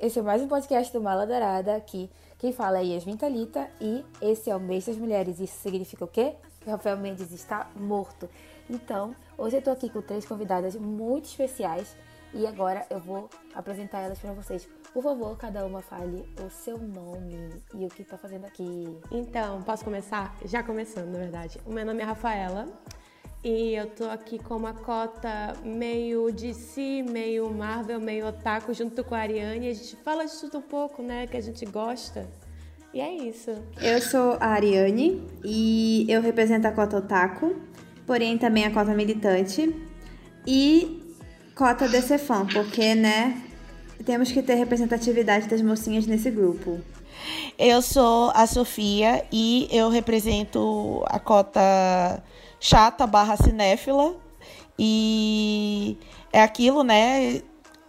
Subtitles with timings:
[0.00, 2.10] esse é mais um podcast do Mala Dourada aqui.
[2.38, 5.40] Quem fala é Yasmin Thalita e esse é o mês das mulheres.
[5.40, 6.34] Isso significa o quê?
[6.60, 8.28] Que Rafael Mendes está morto.
[8.68, 11.96] Então, hoje eu tô aqui com três convidadas muito especiais
[12.32, 14.68] e agora eu vou apresentar elas para vocês.
[14.92, 18.98] Por favor, cada uma fale o seu nome e o que tá fazendo aqui.
[19.10, 20.34] Então, posso começar?
[20.44, 21.60] Já começando, na verdade.
[21.66, 22.66] O meu nome é Rafaela
[23.44, 29.14] e eu tô aqui com uma cota meio DC, meio Marvel, meio otaku, junto com
[29.14, 29.68] a Ariane.
[29.68, 31.26] A gente fala de tudo um pouco, né?
[31.26, 32.26] Que a gente gosta.
[32.94, 33.50] E é isso.
[33.82, 37.54] Eu sou a Ariane e eu represento a cota otaku,
[38.06, 39.74] porém também a cota militante
[40.46, 41.02] e
[41.54, 43.42] cota DC fã, porque, né,
[44.06, 46.80] temos que ter representatividade das mocinhas nesse grupo.
[47.58, 52.22] Eu sou a Sofia e eu represento a cota
[52.64, 54.16] chata barra cinéfila.
[54.78, 55.98] E
[56.32, 57.42] é aquilo, né?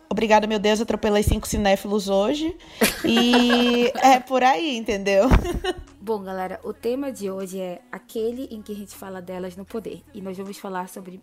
[0.10, 2.56] Obrigada, meu Deus, atropelei cinco cinéfilos hoje.
[3.04, 5.28] E é por aí, entendeu?
[6.00, 9.66] Bom, galera, o tema de hoje é aquele em que a gente fala delas no
[9.66, 10.04] poder.
[10.14, 11.20] E nós vamos falar sobre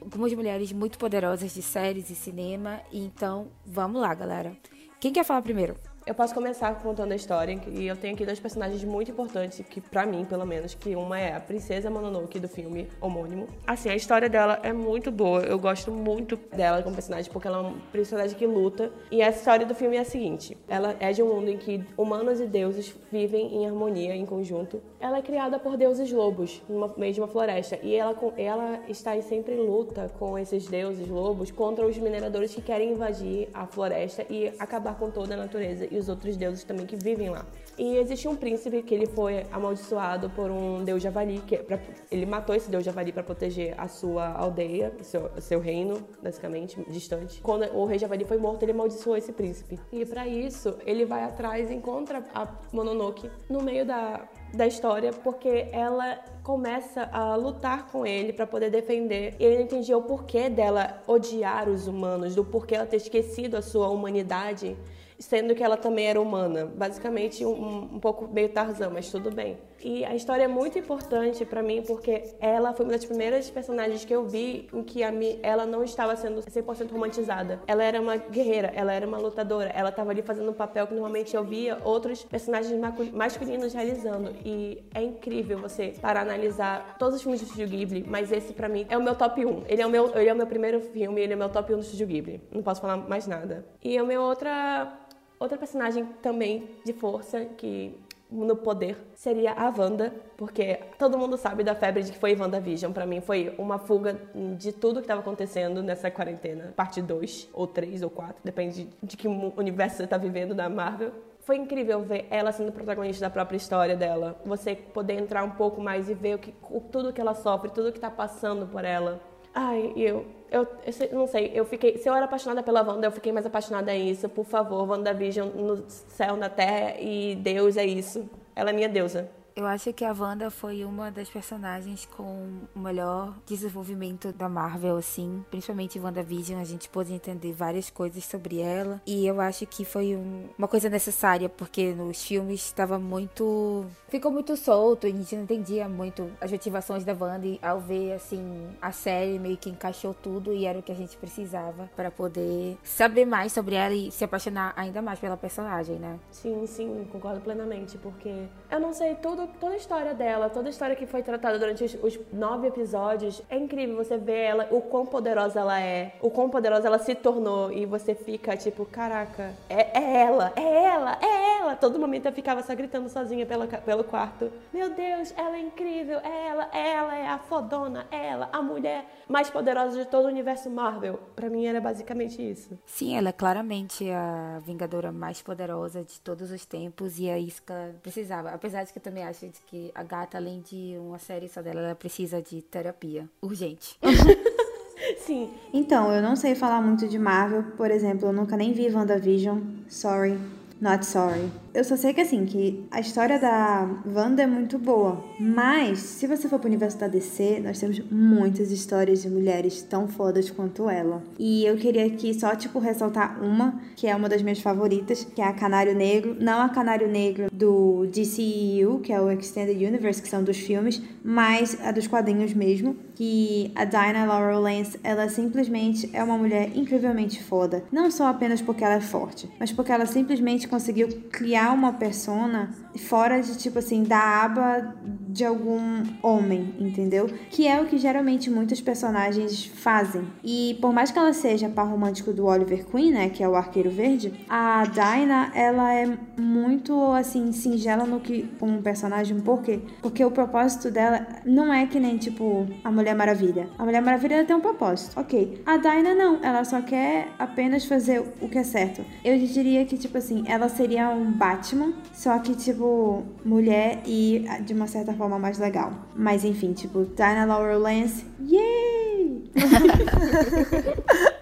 [0.00, 2.80] algumas mulheres muito poderosas de séries e cinema.
[2.92, 4.56] Então, vamos lá, galera.
[4.98, 5.76] Quem quer falar primeiro?
[6.08, 9.78] Eu posso começar contando a história, e eu tenho aqui dois personagens muito importantes, que
[9.78, 13.46] para mim, pelo menos, que uma é a Princesa Mononoke do filme homônimo.
[13.66, 17.58] Assim, a história dela é muito boa, eu gosto muito dela como personagem, porque ela
[17.58, 18.90] é uma personagem que luta.
[19.10, 21.84] E a história do filme é a seguinte, ela é de um mundo em que
[21.94, 24.80] humanos e deuses vivem em harmonia, em conjunto.
[24.98, 29.20] Ela é criada por deuses lobos, no meio de uma floresta, e ela, ela está
[29.20, 34.24] sempre em luta com esses deuses lobos contra os mineradores que querem invadir a floresta
[34.30, 37.44] e acabar com toda a natureza os outros deuses também que vivem lá.
[37.78, 41.78] E existe um príncipe que ele foi amaldiçoado por um deus javali, que é pra,
[42.10, 47.40] ele matou esse deus javali para proteger a sua aldeia, seu, seu reino, basicamente, distante.
[47.40, 49.78] Quando o rei javali foi morto, ele amaldiçoou esse príncipe.
[49.92, 55.12] E para isso, ele vai atrás e encontra a Mononoke no meio da, da história,
[55.12, 59.36] porque ela começa a lutar com ele para poder defender.
[59.38, 63.62] E ele entendia o porquê dela odiar os humanos, do porquê ela ter esquecido a
[63.62, 64.76] sua humanidade
[65.18, 66.66] sendo que ela também era humana.
[66.66, 69.58] Basicamente, um, um pouco meio Tarzan, mas tudo bem.
[69.82, 74.04] E a história é muito importante para mim porque ela foi uma das primeiras personagens
[74.04, 77.60] que eu vi em que a mi, ela não estava sendo 100% romantizada.
[77.66, 80.94] Ela era uma guerreira, ela era uma lutadora, ela estava ali fazendo um papel que
[80.94, 82.78] normalmente eu via outros personagens
[83.12, 84.34] masculinos realizando.
[84.44, 88.68] E é incrível você para analisar todos os filmes do Studio Ghibli, mas esse para
[88.68, 89.64] mim é o meu top 1.
[89.68, 91.72] Ele é o meu, ele é o meu primeiro filme, ele é o meu top
[91.72, 92.42] 1 do Studio Ghibli.
[92.50, 93.64] Não posso falar mais nada.
[93.82, 94.92] E o meu outra
[95.38, 97.98] Outra personagem também de força que
[98.30, 102.92] no poder seria a Wanda, porque todo mundo sabe da febre de que foi WandaVision.
[102.92, 104.20] Para mim foi uma fuga
[104.56, 109.16] de tudo que estava acontecendo nessa quarentena, parte 2 ou 3 ou 4, depende de
[109.16, 111.12] que universo você tá vivendo da Marvel.
[111.40, 114.38] Foi incrível ver ela sendo protagonista da própria história dela.
[114.44, 116.54] Você poder entrar um pouco mais e ver o que,
[116.92, 119.18] tudo que ela sofre, tudo que tá passando por ela.
[119.54, 121.98] Ai, eu eu, eu, não sei, eu fiquei.
[121.98, 124.28] Se eu era apaixonada pela Wanda, eu fiquei mais apaixonada em isso.
[124.28, 128.28] Por favor, WandaVision no céu, na terra e Deus é isso.
[128.54, 129.30] Ela é minha deusa.
[129.58, 134.96] Eu acho que a Wanda foi uma das personagens com o melhor desenvolvimento da Marvel,
[134.96, 135.44] assim.
[135.50, 139.02] Principalmente WandaVision, a gente pôde entender várias coisas sobre ela.
[139.04, 143.84] E eu acho que foi um, uma coisa necessária, porque nos filmes estava muito.
[144.08, 147.44] Ficou muito solto, a gente não entendia muito as motivações da Wanda.
[147.44, 150.94] E ao ver, assim, a série meio que encaixou tudo e era o que a
[150.94, 155.96] gente precisava para poder saber mais sobre ela e se apaixonar ainda mais pela personagem,
[155.96, 156.16] né?
[156.30, 160.70] Sim, sim, concordo plenamente, porque eu não sei tudo toda a história dela, toda a
[160.70, 164.80] história que foi tratada durante os, os, nove episódios, é incrível você ver ela, o
[164.80, 169.52] quão poderosa ela é, o quão poderosa ela se tornou e você fica tipo, caraca,
[169.68, 171.76] é, é ela, é ela, é ela.
[171.76, 174.50] Todo momento eu ficava só gritando sozinha pelo, pelo quarto.
[174.72, 179.04] Meu Deus, ela é incrível, é ela, ela é a fodona, é ela, a mulher
[179.28, 181.20] mais poderosa de todo o universo Marvel.
[181.36, 182.78] Para mim era basicamente isso.
[182.86, 187.62] Sim, ela é claramente a Vingadora mais poderosa de todos os tempos e é isso
[187.62, 188.50] que ela precisava.
[188.50, 191.80] Apesar de que eu também acho que a gata, além de uma série só dela,
[191.80, 193.98] ela precisa de terapia urgente.
[195.18, 195.50] Sim.
[195.72, 199.60] Então, eu não sei falar muito de Marvel, por exemplo, eu nunca nem vi WandaVision,
[199.88, 200.38] sorry.
[200.80, 201.50] Not sorry.
[201.74, 205.24] Eu só sei que assim, que a história da Wanda é muito boa.
[205.38, 210.06] Mas, se você for pro universo da DC, nós temos muitas histórias de mulheres tão
[210.06, 211.22] fodas quanto ela.
[211.38, 215.40] E eu queria aqui só, tipo, ressaltar uma, que é uma das minhas favoritas, que
[215.40, 216.36] é a Canário Negro.
[216.38, 221.02] Não a Canário Negro do DCEU, que é o Extended Universe, que são dos filmes,
[221.24, 226.70] mas a dos quadrinhos mesmo que a Dinah Laurel Lance, ela simplesmente é uma mulher
[226.76, 227.82] incrivelmente foda.
[227.90, 232.70] Não só apenas porque ela é forte, mas porque ela simplesmente conseguiu criar uma persona
[232.96, 237.28] fora de, tipo assim, da aba de algum homem, entendeu?
[237.50, 240.22] Que é o que geralmente muitos personagens fazem.
[240.44, 243.56] E por mais que ela seja par romântico do Oliver Queen, né, que é o
[243.56, 249.80] Arqueiro Verde, a Dinah, ela é muito, assim, singela no que um personagem, por quê?
[250.00, 253.68] Porque o propósito dela não é que nem, tipo, a Mulher Maravilha.
[253.78, 255.62] A Mulher Maravilha tem um propósito, ok.
[255.66, 259.04] A Dinah não, ela só quer apenas fazer o que é certo.
[259.24, 264.72] Eu diria que, tipo assim, ela seria um Batman, só que, tipo, mulher e de
[264.74, 265.92] uma certa forma mais legal.
[266.14, 269.50] Mas enfim, tipo, Dinah Laurel Lance, yay!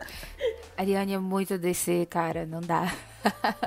[0.76, 2.92] Ariane é muito DC, cara, não dá.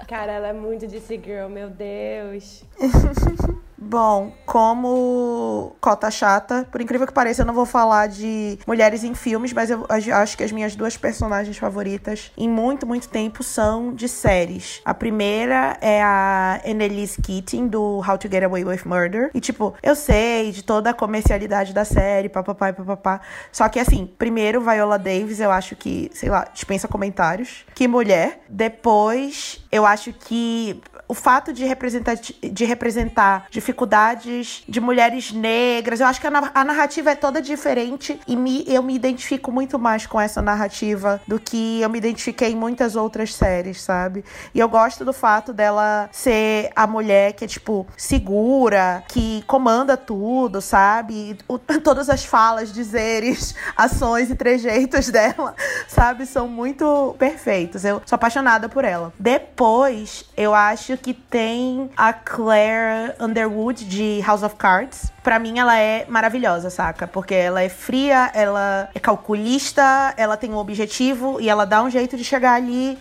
[0.08, 2.64] Cara, ela é muito DC Girl, meu Deus.
[3.82, 9.16] Bom, como cota chata, por incrível que pareça, eu não vou falar de mulheres em
[9.16, 13.94] filmes, mas eu acho que as minhas duas personagens favoritas em muito, muito tempo são
[13.94, 14.82] de séries.
[14.84, 19.32] A primeira é a Annelise Keating, do How to Get Away with Murder.
[19.34, 23.22] E, tipo, eu sei de toda a comercialidade da série, papapá e papapá.
[23.52, 27.66] Só que, assim, primeiro, Viola Davis, eu acho que, sei lá, dispensa comentários.
[27.74, 28.42] Que mulher.
[28.50, 36.06] Depois, eu acho que o fato de representar, de representar dificuldades de mulheres negras, eu
[36.06, 40.22] acho que a, narrativa é toda diferente e me, eu me identifico muito mais com
[40.22, 44.24] essa narrativa do que eu me identifiquei em muitas outras séries, sabe?
[44.54, 49.98] E eu gosto do fato dela ser a mulher que é, tipo, segura, que comanda
[49.98, 51.36] tudo, sabe?
[51.48, 55.56] O, todas as falas, dizeres, ações e trejeitos dela,
[55.88, 56.28] sabe?
[56.28, 57.84] São muito perfeitos.
[57.84, 59.12] Eu sou apaixonada por ela.
[59.18, 65.12] Depois, eu acho que tem a Claire Underwood de House of Cards.
[65.30, 67.06] Pra mim, ela é maravilhosa, saca?
[67.06, 71.90] Porque ela é fria, ela é calculista, ela tem um objetivo e ela dá um
[71.92, 72.98] jeito de chegar ali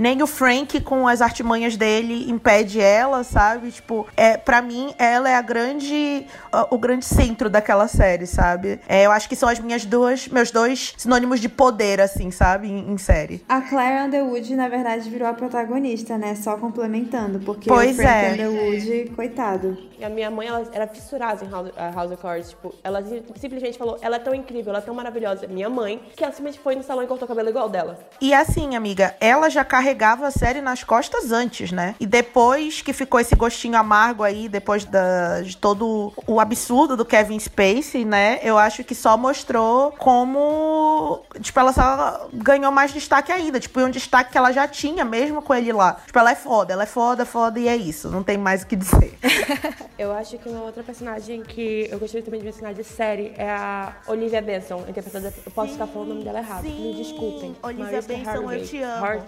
[0.00, 3.70] nem o Frank, com as artimanhas dele, impede ela, sabe?
[3.70, 6.26] Tipo, é, para mim, ela é a grande.
[6.70, 8.80] o grande centro daquela série, sabe?
[8.88, 10.26] É, eu acho que são as minhas duas.
[10.26, 12.68] Meus dois sinônimos de poder, assim, sabe?
[12.68, 13.44] Em, em série.
[13.46, 16.34] A Claire Underwood, na verdade, virou a protagonista, né?
[16.34, 17.38] Só complementando.
[17.40, 18.32] Porque pois o Frank é.
[18.32, 19.76] Underwood, coitado.
[19.98, 22.50] E a minha mãe, ela era fissurada em House, House of Cards.
[22.50, 23.02] Tipo, ela
[23.36, 25.46] simplesmente falou: ela é tão incrível, ela é tão maravilhosa.
[25.46, 27.98] Minha mãe, que ela simplesmente foi no salão e cortou o cabelo igual dela.
[28.20, 31.94] E assim, amiga, ela já carregava a série nas costas antes, né?
[32.00, 37.04] E depois que ficou esse gostinho amargo aí, depois da, de todo o absurdo do
[37.04, 38.40] Kevin Spacey, né?
[38.42, 41.22] Eu acho que só mostrou como.
[41.40, 43.60] Tipo, ela só ganhou mais destaque ainda.
[43.60, 45.94] Tipo, um destaque que ela já tinha mesmo com ele lá.
[46.06, 48.08] Tipo, ela é foda, ela é foda, foda e é isso.
[48.08, 49.18] Não tem mais o que dizer.
[49.98, 53.50] eu acho que uma outra personagem que eu gostaria também de mencionar de série é
[53.50, 55.32] a Olivia Benson, interpretada.
[55.44, 56.62] Eu posso sim, estar falando o nome dela errado.
[56.62, 56.80] Sim.
[56.80, 57.56] Me desculpem.
[57.62, 59.04] Olivia Benson, eu te amo.
[59.04, 59.22] Hard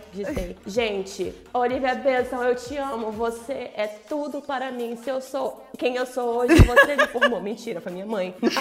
[0.66, 3.10] Gente, Olivia Benson, eu te amo.
[3.12, 4.96] Você é tudo para mim.
[4.96, 7.40] Se eu sou quem eu sou hoje, você me formou.
[7.42, 8.34] Mentira, foi minha mãe.
[8.40, 8.54] Mas,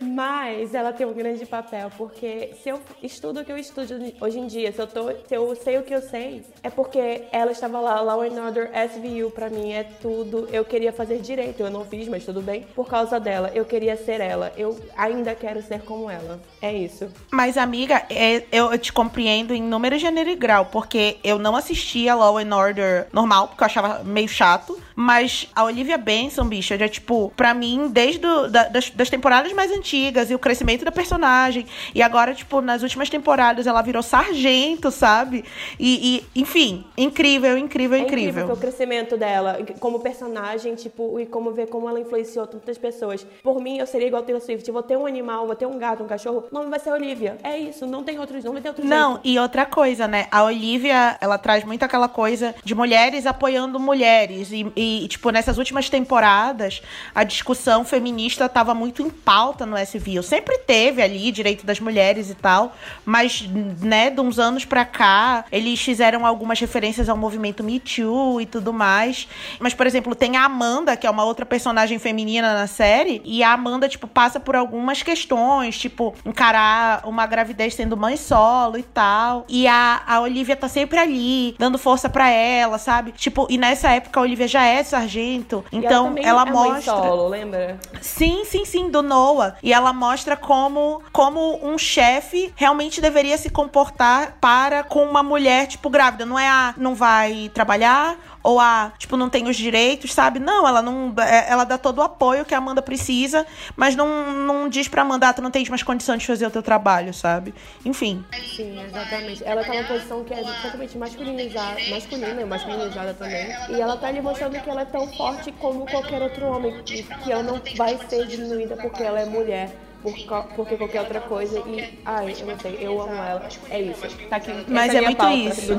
[0.00, 4.38] mas, ela tem um grande papel, porque se eu estudo o que eu estudo hoje
[4.38, 7.52] em dia, se eu, tô, se eu sei o que eu sei, é porque ela
[7.52, 10.48] estava lá, Law and Order SVU, pra mim é tudo.
[10.52, 12.66] Eu queria fazer direito, eu não fiz, mas tudo bem.
[12.74, 14.52] Por causa dela, eu queria ser ela.
[14.56, 16.40] Eu ainda quero ser como ela.
[16.60, 17.08] É isso.
[17.30, 22.14] Mas, amiga, é, eu te compreendo em número, gênero e grau, porque eu não assistia
[22.14, 24.78] Law and Order normal, porque eu achava meio chato.
[24.96, 29.52] Mas a Olivia Benson, bicha, já, tipo, pra mim, desde do, da, das, das temporadas
[29.52, 31.66] mais antigas e o crescimento da personagem.
[31.94, 35.44] E agora, tipo, nas últimas temporadas ela virou sargento, sabe?
[35.78, 38.44] E, e enfim, incrível, incrível, é incrível.
[38.44, 43.26] incrível o crescimento dela como personagem, tipo, e como ver como ela influenciou tantas pessoas.
[43.42, 44.70] Por mim, eu seria igual a Taylor Swift.
[44.70, 47.36] vou ter um animal, vou ter um gato, um cachorro, o nome vai ser Olivia.
[47.42, 49.28] É isso, não tem outros, não vai ter outro Não, jeito.
[49.28, 50.26] e outra coisa, né?
[50.30, 54.52] A Olivia, ela traz muito aquela coisa de mulheres apoiando mulheres.
[54.52, 56.82] E, e tipo, nessas últimas temporadas,
[57.14, 60.22] a discussão feminista tava muito em pauta no SVU.
[60.22, 62.74] Sempre teve ali direito das mulheres e tal,
[63.04, 63.48] mas,
[63.80, 68.46] né, de uns anos pra cá, eles fizeram algumas referências ao movimento Me Too e
[68.46, 69.28] tudo mais.
[69.58, 73.42] Mas, por exemplo, tem a Amanda, que é uma outra personagem feminina na série, e
[73.42, 78.82] a Amanda, tipo, passa por algumas questões, tipo, encarar uma gravidez sendo mãe solo e
[78.82, 79.44] tal.
[79.48, 83.12] E a, a Olivia tá sempre ali, dando força para ela, sabe?
[83.12, 86.94] Tipo, e nessa época a Olivia já é sargento, então ela, ela é mostra.
[86.94, 87.78] Solo, lembra?
[88.00, 89.56] Sim, sim, sim, do Noah.
[89.62, 95.66] E ela mostra como, como um chefe realmente deveria se comportar para com uma mulher,
[95.66, 96.26] tipo, grávida.
[96.26, 100.38] Não é a não vai trabalhar, ou ah, tipo, não tem os direitos, sabe?
[100.38, 101.14] Não, ela não.
[101.18, 105.00] é, Ela dá todo o apoio que a Amanda precisa, mas não, não diz pra
[105.00, 107.54] Amanda, ah, tu não tens mais condições de fazer o teu trabalho, sabe?
[107.86, 108.22] Enfim.
[108.54, 109.42] Sim, exatamente.
[109.44, 113.48] Ela tá numa posição que é totalmente masculinizada, masculina e masculinizada também.
[113.70, 117.32] E ela tá ali mostrando que ela é tão forte como qualquer outro homem, que
[117.32, 119.74] ela não vai ser diminuída porque ela é mulher.
[120.04, 123.48] Por, porque qualquer outra coisa e ai, eu não sei, eu amo ela.
[123.70, 124.02] É isso.
[124.28, 124.52] Tá aqui.
[124.68, 125.72] Mas é minha muito pauta isso.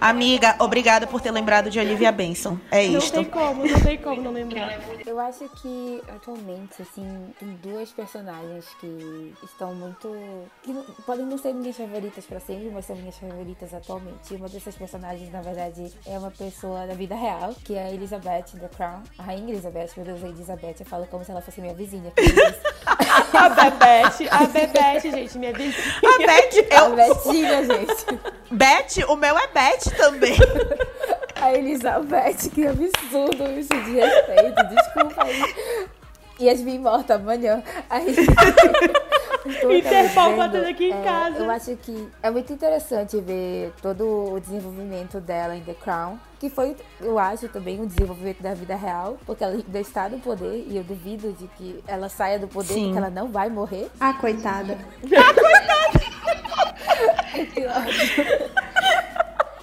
[0.00, 2.58] Amiga, obrigada por ter lembrado de Olivia Benson.
[2.70, 3.12] É Não isto.
[3.14, 4.78] tem como, não tem como não lembrar.
[5.06, 10.12] Eu acho que atualmente, assim, tem duas personagens que estão muito.
[10.62, 14.32] que não- podem não ser minhas favoritas pra sempre, mas são minhas favoritas atualmente.
[14.32, 17.90] E uma dessas personagens, na verdade, é uma pessoa da vida real, que é a
[17.92, 19.02] Elizabeth The Crown.
[19.16, 22.12] A Rainha Elizabeth, meu Deus, a Elizabeth, eu falo como se ela fosse minha vizinha.
[23.44, 25.94] A Bebete, a Bebete, gente, minha vizinha.
[26.02, 26.96] A Beth, A eu.
[26.96, 28.20] Betinha, gente.
[28.50, 30.36] Beth, o meu é Beth também.
[31.40, 35.88] A Elizabeth, que absurdo isso de respeito, desculpa aí.
[36.40, 37.62] Yasmin morta amanhã.
[37.90, 38.14] Aí.
[39.78, 41.38] Interpol batendo aqui em casa.
[41.38, 46.18] Eu acho que é muito interessante ver todo o desenvolvimento dela em The Crown.
[46.44, 49.16] Que foi, eu acho, também um desenvolvimento da vida real.
[49.24, 50.66] Porque ela ainda está no poder.
[50.68, 52.84] E eu duvido de que ela saia do poder, Sim.
[52.84, 53.88] porque ela não vai morrer.
[53.98, 54.76] Ah, coitada.
[57.54, 58.63] Que ódio.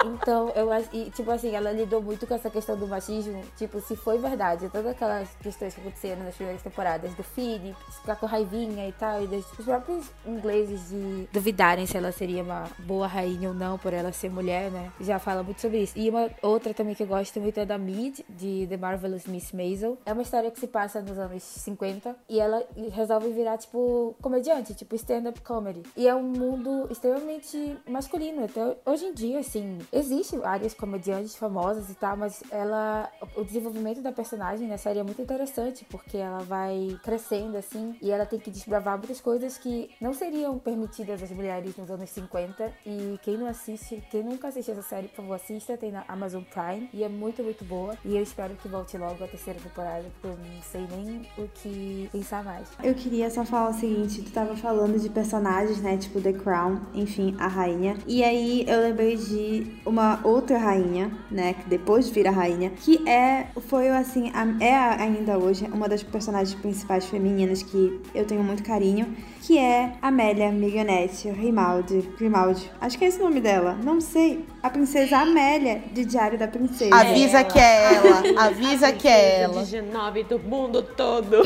[0.05, 0.89] Então, eu acho.
[0.93, 3.41] E, tipo assim, ela lidou muito com essa questão do machismo.
[3.57, 8.15] Tipo, se foi verdade, todas aquelas questões que aconteceram nas primeiras temporadas do Philip, ficar
[8.15, 12.65] com raivinha e tal, e dos, os próprios ingleses de duvidarem se ela seria uma
[12.79, 14.91] boa rainha ou não, por ela ser mulher, né?
[14.99, 15.97] Já fala muito sobre isso.
[15.97, 19.51] E uma outra também que eu gosto muito é da Mid, de The Marvelous Miss
[19.51, 19.97] Maisel.
[20.05, 24.73] É uma história que se passa nos anos 50 e ela resolve virar, tipo, comediante,
[24.73, 25.83] tipo stand-up comedy.
[25.95, 28.45] E é um mundo extremamente masculino.
[28.45, 33.09] Até hoje em dia, assim, existe áreas comediantes famosas e tal, mas ela.
[33.35, 38.11] O desenvolvimento da personagem na série é muito interessante, porque ela vai crescendo, assim, e
[38.11, 42.71] ela tem que desbravar muitas coisas que não seriam permitidas às mulheres nos anos 50.
[42.85, 46.43] E quem não assiste, quem nunca assistiu essa série, por favor, assista, tem na Amazon
[46.43, 46.89] Prime.
[46.93, 47.97] E é muito, muito boa.
[48.05, 51.47] E eu espero que volte logo a terceira temporada, porque eu não sei nem o
[51.47, 52.67] que pensar mais.
[52.83, 56.81] Eu queria só falar o seguinte, tu tava falando de personagens, né, tipo The Crown,
[56.93, 57.97] enfim, a rainha.
[58.07, 63.47] E aí eu lembrei de uma outra rainha, né, que depois vira rainha, que é,
[63.67, 68.63] foi assim, a- é ainda hoje uma das personagens principais femininas que eu tenho muito
[68.63, 72.69] carinho, que é Amélia Milionette Grimaldi, Grimaldi.
[72.79, 74.45] Acho que é esse o nome dela, não sei.
[74.61, 76.93] A princesa Amélia, de Diário da Princesa.
[76.95, 78.43] Avisa que é ela.
[78.45, 79.63] Avisa que é ela.
[79.63, 81.37] De Genove do mundo todo.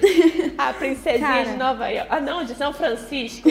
[0.56, 1.44] A princesinha Cara.
[1.50, 2.06] de Nova York.
[2.10, 3.48] Ah, não, de São Francisco.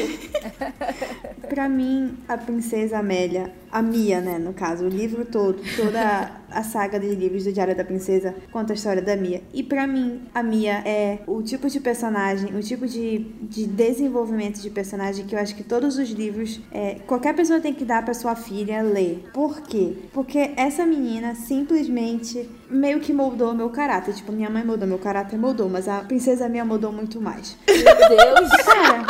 [1.50, 6.64] Pra mim, a princesa Amélia, a Mia, né, no caso, o livro todo, toda a
[6.64, 9.42] saga de livros do Diário da Princesa conta a história da Mia.
[9.54, 14.60] E pra mim, a Mia é o tipo de personagem, o tipo de, de desenvolvimento
[14.60, 18.04] de personagem que eu acho que todos os livros, é, qualquer pessoa tem que dar
[18.04, 19.24] pra sua filha ler.
[19.34, 19.94] Por quê?
[20.12, 24.14] Porque essa menina simplesmente meio que moldou meu caráter.
[24.14, 27.58] Tipo, minha mãe moldou meu caráter, moldou, mas a princesa Mia moldou muito mais.
[27.68, 27.78] Meu
[28.10, 28.50] Deus!
[28.66, 29.06] Cara,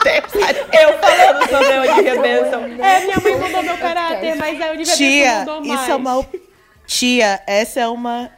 [0.72, 2.82] Eu falando sobre a Olivia Benson.
[2.82, 3.89] É, minha mãe mudou meu caráter,
[4.36, 5.80] mas a Olivia Tia, Benson mudou mais.
[5.80, 6.26] isso é uma.
[6.86, 8.30] Tia, essa é uma.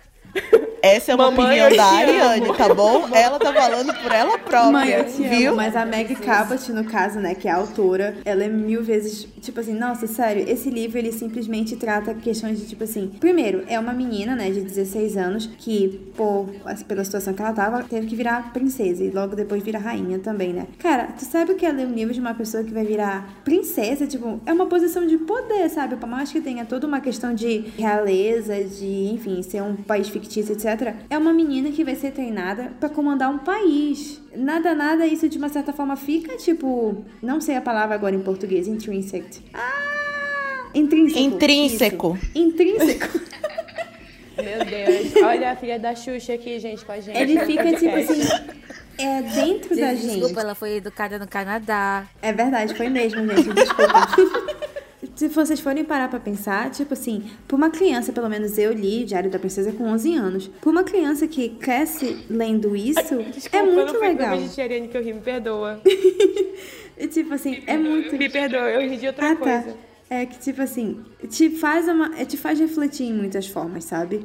[0.82, 2.54] Essa é uma Mamãe, opinião da Ariane, amo.
[2.56, 3.08] tá bom?
[3.14, 5.48] Ela tá falando por ela própria, Mãe, eu te viu?
[5.52, 8.82] amo, mas a Meg Cabot, no caso, né, que é a autora, ela é mil
[8.82, 13.62] vezes, tipo assim, nossa, sério, esse livro, ele simplesmente trata questões de, tipo assim, primeiro,
[13.68, 16.48] é uma menina, né, de 16 anos, que, por,
[16.88, 20.52] pela situação que ela tava, teve que virar princesa, e logo depois vira rainha também,
[20.52, 20.66] né.
[20.80, 23.28] Cara, tu sabe o que é ler um livro de uma pessoa que vai virar
[23.44, 24.04] princesa?
[24.04, 25.94] Tipo, é uma posição de poder, sabe?
[25.94, 30.52] Por mais que tenha toda uma questão de realeza, de, enfim, ser um país fictício,
[30.54, 30.72] etc.
[31.11, 34.21] É uma menina que vai ser treinada pra comandar um país.
[34.35, 38.21] Nada, nada, isso de uma certa forma fica, tipo, não sei a palavra agora em
[38.21, 39.43] português, intrinsic.
[39.52, 39.93] Ah!
[40.75, 41.21] Intrínseco.
[41.21, 42.19] Intrínseco.
[42.23, 42.38] isso.
[42.38, 43.21] Intrínseco.
[44.37, 45.23] Meu Deus.
[45.23, 47.17] Olha a filha da Xuxa aqui, gente, com a gente.
[47.19, 48.23] Ele fica, tipo assim,
[48.99, 50.21] é dentro da Gente, gente.
[50.21, 52.07] desculpa, ela foi educada no Canadá.
[52.21, 53.52] É verdade, foi mesmo, gente.
[53.52, 54.09] Desculpa.
[55.14, 59.04] Se vocês forem parar pra pensar, tipo assim, pra uma criança, pelo menos eu li
[59.04, 60.50] Diário da Princesa com 11 anos.
[60.61, 64.35] Pra uma criança que cresce lendo isso, Desculpa, é muito não legal.
[64.37, 65.81] Eu Ariane que eu ri, me perdoa.
[66.99, 68.16] E, tipo assim, é muito.
[68.16, 69.62] Me perdoa, eu ri de outra Ah, tá.
[69.62, 69.76] coisa.
[70.09, 74.21] É que, tipo assim, te faz, uma, é, te faz refletir em muitas formas, sabe?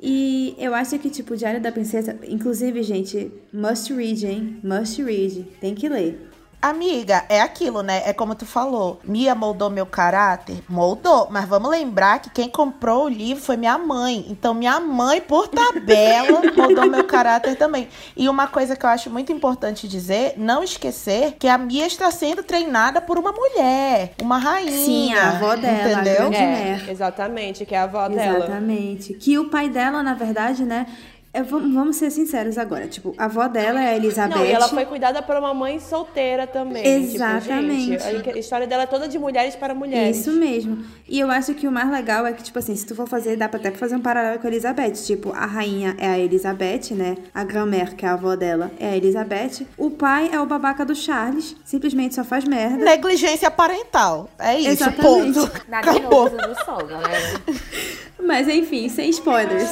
[0.00, 4.58] E eu acho que, tipo, Diário da Princesa, inclusive, gente, must read, hein?
[4.62, 5.46] Must read.
[5.60, 6.29] Tem que ler.
[6.62, 8.02] Amiga, é aquilo, né?
[8.04, 9.00] É como tu falou.
[9.02, 10.62] Mia moldou meu caráter?
[10.68, 11.28] Moldou.
[11.30, 14.26] Mas vamos lembrar que quem comprou o livro foi minha mãe.
[14.28, 17.88] Então, minha mãe, por tabela, moldou meu caráter também.
[18.14, 22.10] E uma coisa que eu acho muito importante dizer, não esquecer que a Mia está
[22.10, 24.84] sendo treinada por uma mulher, uma rainha.
[24.84, 26.30] Sim, a avó dela, entendeu?
[26.30, 28.38] grande É, exatamente, que é a avó dela.
[28.38, 29.14] Exatamente.
[29.14, 30.86] Que o pai dela, na verdade, né?
[31.32, 32.88] É- vamos ser sinceros agora.
[32.88, 34.36] Tipo, a avó dela é a Elizabeth.
[34.36, 36.84] Não, e ela foi cuidada por uma mãe solteira também.
[36.86, 37.90] Exatamente.
[37.98, 40.18] Tipo, gente, a história dela é toda de mulheres para mulheres.
[40.18, 40.84] Isso mesmo.
[41.08, 43.36] E eu acho que o mais legal é que, tipo assim, se tu for fazer,
[43.36, 44.92] dá pra até fazer um paralelo com a Elizabeth.
[44.92, 47.16] Tipo, a rainha é a Elizabeth, né?
[47.34, 49.66] A grand-mère, que é a avó dela, é a Elizabeth.
[49.76, 52.84] O pai é o babaca do Charles, simplesmente só faz merda.
[52.84, 54.28] Negligência parental.
[54.38, 55.34] É isso, Exatamente.
[55.38, 55.52] ponto.
[55.70, 56.10] Acabou.
[56.24, 57.40] novo do sol, galera.
[58.24, 59.68] Mas enfim, sem spoilers.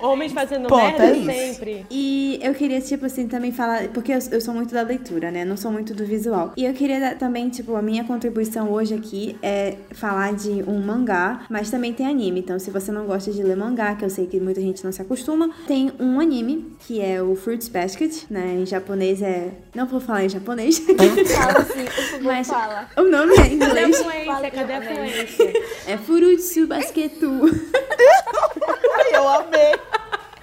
[0.00, 1.86] Homens fazendo Ponto, merda é sempre.
[1.90, 5.44] E eu queria, tipo assim, também falar, porque eu, eu sou muito da leitura, né?
[5.44, 6.52] Não sou muito do visual.
[6.56, 10.80] E eu queria dar também, tipo, a minha contribuição hoje aqui é falar de um
[10.80, 12.40] mangá, mas também tem anime.
[12.40, 14.90] Então, se você não gosta de ler mangá, que eu sei que muita gente não
[14.92, 18.56] se acostuma, tem um anime, que é o Fruits Basket, né?
[18.60, 19.50] Em japonês é.
[19.74, 20.78] Não vou falar em japonês.
[20.78, 22.88] Fala assim, favor, Mas fala.
[22.96, 24.02] o nome é em Cadê a inglês.
[24.02, 24.50] fluência?
[24.50, 25.52] Cadê a fluência?
[25.86, 27.28] É Furutsu Basketu.
[29.22, 29.78] Eu amei.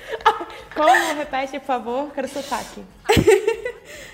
[0.73, 1.17] Como?
[1.17, 2.11] Repete, por favor.
[2.13, 2.81] Quero sotaque.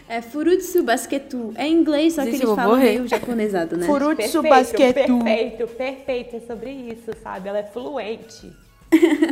[0.08, 1.52] É Furutsu Basketu.
[1.56, 3.88] É em inglês, só que eles falam meio japonesado, né?
[3.88, 4.94] Furutsu Perfeito, basquetu.
[5.24, 6.36] perfeito, perfeito.
[6.36, 7.50] É sobre isso, sabe?
[7.50, 8.54] Ela é fluente.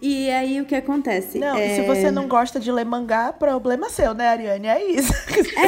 [0.00, 1.38] E aí o que acontece?
[1.38, 1.76] Não, é...
[1.76, 4.66] se você não gosta de ler mangá, problema seu, né, Ariane?
[4.66, 5.12] É isso.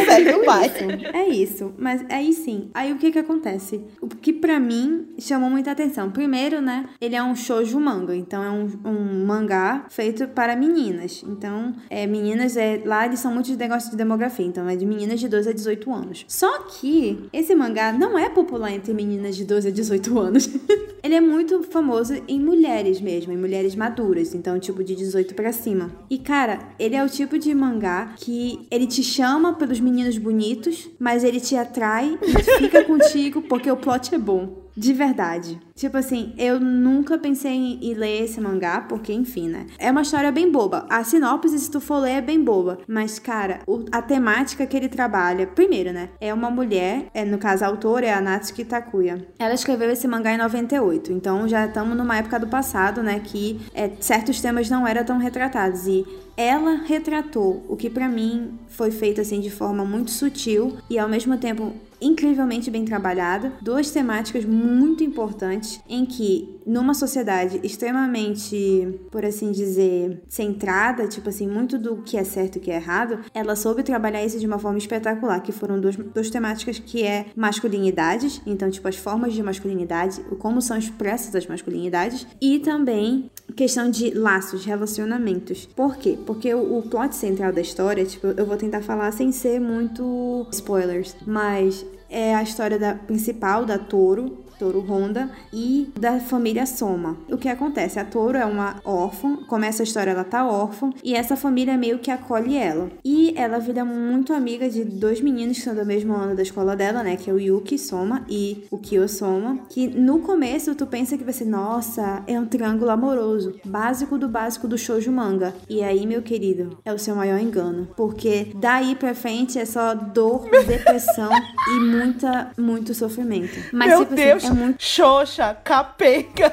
[0.07, 0.67] Segue o pai.
[0.67, 1.75] Isso, é isso.
[1.79, 2.71] Mas aí sim.
[2.75, 3.85] Aí o que que acontece?
[4.01, 6.11] O que pra mim chamou muita atenção.
[6.11, 6.87] Primeiro, né?
[7.01, 8.15] Ele é um shoujo manga.
[8.15, 11.25] Então é um, um mangá feito para meninas.
[11.27, 14.47] Então, é, meninas, é, lá eles são muito de negócio de demografia.
[14.47, 16.25] Então é de meninas de 12 a 18 anos.
[16.29, 20.49] Só que esse mangá não é popular entre meninas de 12 a 18 anos.
[21.03, 24.10] ele é muito famoso em mulheres mesmo, em mulheres maduras.
[24.35, 25.91] Então, tipo, de 18 pra cima.
[26.09, 30.89] E, cara, ele é o tipo de mangá que ele te chama pelos meninos bonitos,
[30.99, 34.70] mas ele te atrai e fica contigo porque o plot é bom.
[34.77, 35.59] De verdade.
[35.75, 39.67] Tipo assim, eu nunca pensei em, ler esse mangá, porque, enfim, né?
[39.79, 40.87] É uma história bem boba.
[40.89, 42.79] A sinopse, se tu for ler, é bem boba.
[42.87, 46.11] Mas, cara, o- a temática que ele trabalha, primeiro, né?
[46.21, 49.27] É uma mulher, é, no caso, a autora é a Natsuki Takuya.
[49.39, 51.13] Ela escreveu esse mangá em 98.
[51.13, 53.21] Então já estamos numa época do passado, né?
[53.23, 55.87] Que é, certos temas não eram tão retratados.
[55.87, 56.07] E
[56.37, 61.09] ela retratou o que pra mim foi feito assim de forma muito sutil e ao
[61.09, 69.25] mesmo tempo incrivelmente bem trabalhada, duas temáticas muito importantes em que numa sociedade extremamente, por
[69.25, 73.19] assim dizer, centrada, tipo assim, muito do que é certo e o que é errado,
[73.35, 77.27] ela soube trabalhar isso de uma forma espetacular, que foram duas, duas temáticas que é
[77.35, 83.91] masculinidades, então tipo as formas de masculinidade, como são expressas as masculinidades e também questão
[83.91, 85.67] de laços, relacionamentos.
[85.67, 86.19] Por quê?
[86.27, 90.47] Porque o, o plot central da história, tipo, eu vou tentar falar sem ser muito
[90.53, 97.17] spoilers, mas é a história da principal da Toro, Toro Honda e da família Soma.
[97.31, 97.99] O que acontece?
[97.99, 101.99] A Toro é uma órfã, começa a história, ela tá órfã, e essa família meio
[101.99, 102.91] que acolhe ela.
[103.03, 106.77] E ela vira muito amiga de dois meninos que são do mesmo ano da escola
[106.77, 107.17] dela, né?
[107.17, 109.61] Que é o Yuki Soma e o Kyo Soma.
[109.71, 113.59] Que no começo tu pensa que vai ser, nossa, é um triângulo amoroso.
[113.65, 115.55] Básico do básico do shoujo manga.
[115.71, 117.89] E aí, meu querido, é o seu maior engano.
[117.97, 121.31] Porque daí pra frente é só dor, depressão
[121.69, 123.59] e muita, muito sofrimento.
[123.73, 126.53] Mas, Meu tipo Deus, assim, é muito Xoxa, capenga.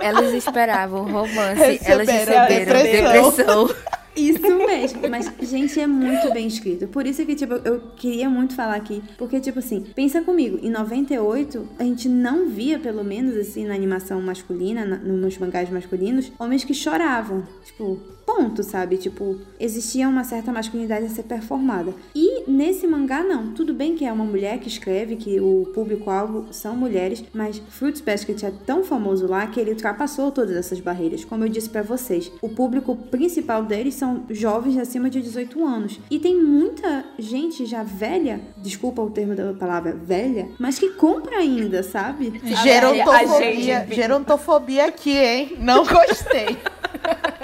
[0.00, 3.66] Elas esperavam romance, elas Receberam receberam depressão.
[3.66, 4.02] depressão.
[4.14, 5.08] Isso mesmo.
[5.08, 6.86] Mas, gente, é muito bem escrito.
[6.88, 9.02] Por isso que, tipo, eu queria muito falar aqui.
[9.16, 13.74] Porque, tipo assim, pensa comigo, em 98, a gente não via, pelo menos, assim, na
[13.74, 17.42] animação masculina, na, nos mangás masculinos, homens que choravam.
[17.64, 18.96] Tipo, ponto, sabe?
[18.96, 21.94] Tipo, existia uma certa masculinidade a ser performada.
[22.14, 23.52] E nesse mangá, não.
[23.52, 28.00] Tudo bem que é uma mulher que escreve, que o público-alvo são mulheres, mas Fruits
[28.00, 31.24] Basket é tão famoso lá que ele ultrapassou todas essas barreiras.
[31.24, 36.00] Como eu disse pra vocês, o público principal deles são jovens acima de 18 anos.
[36.10, 41.38] E tem muita gente já velha, desculpa o termo da palavra velha, mas que compra
[41.38, 42.40] ainda, sabe?
[42.62, 43.86] Gerontofobia.
[43.90, 45.56] Gerontofobia aqui, hein?
[45.58, 46.56] Não gostei.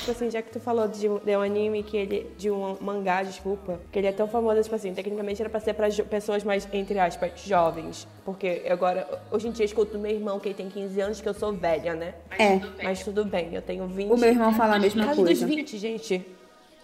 [0.00, 2.30] Tipo assim, já que tu falou de, um- de um anime que ele.
[2.38, 5.74] de um mangá, desculpa, que ele é tão famoso, tipo assim, tecnicamente era pra ser
[5.74, 8.08] pra pessoas mais, entre aspas, jovens.
[8.24, 11.28] Porque agora, hoje em dia, eu escuto meu irmão, que ele tem 15 anos, que
[11.28, 12.14] eu sou velha, né?
[12.38, 12.60] É.
[12.82, 14.10] Mas tudo bem, eu tenho 20.
[14.10, 15.46] O meu irmão fala a mesma Casa coisa.
[15.46, 16.26] dos 20, gente.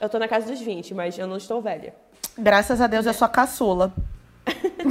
[0.00, 1.94] Eu tô na casa dos 20, mas eu não estou velha.
[2.38, 3.94] Graças a Deus é sua caçula.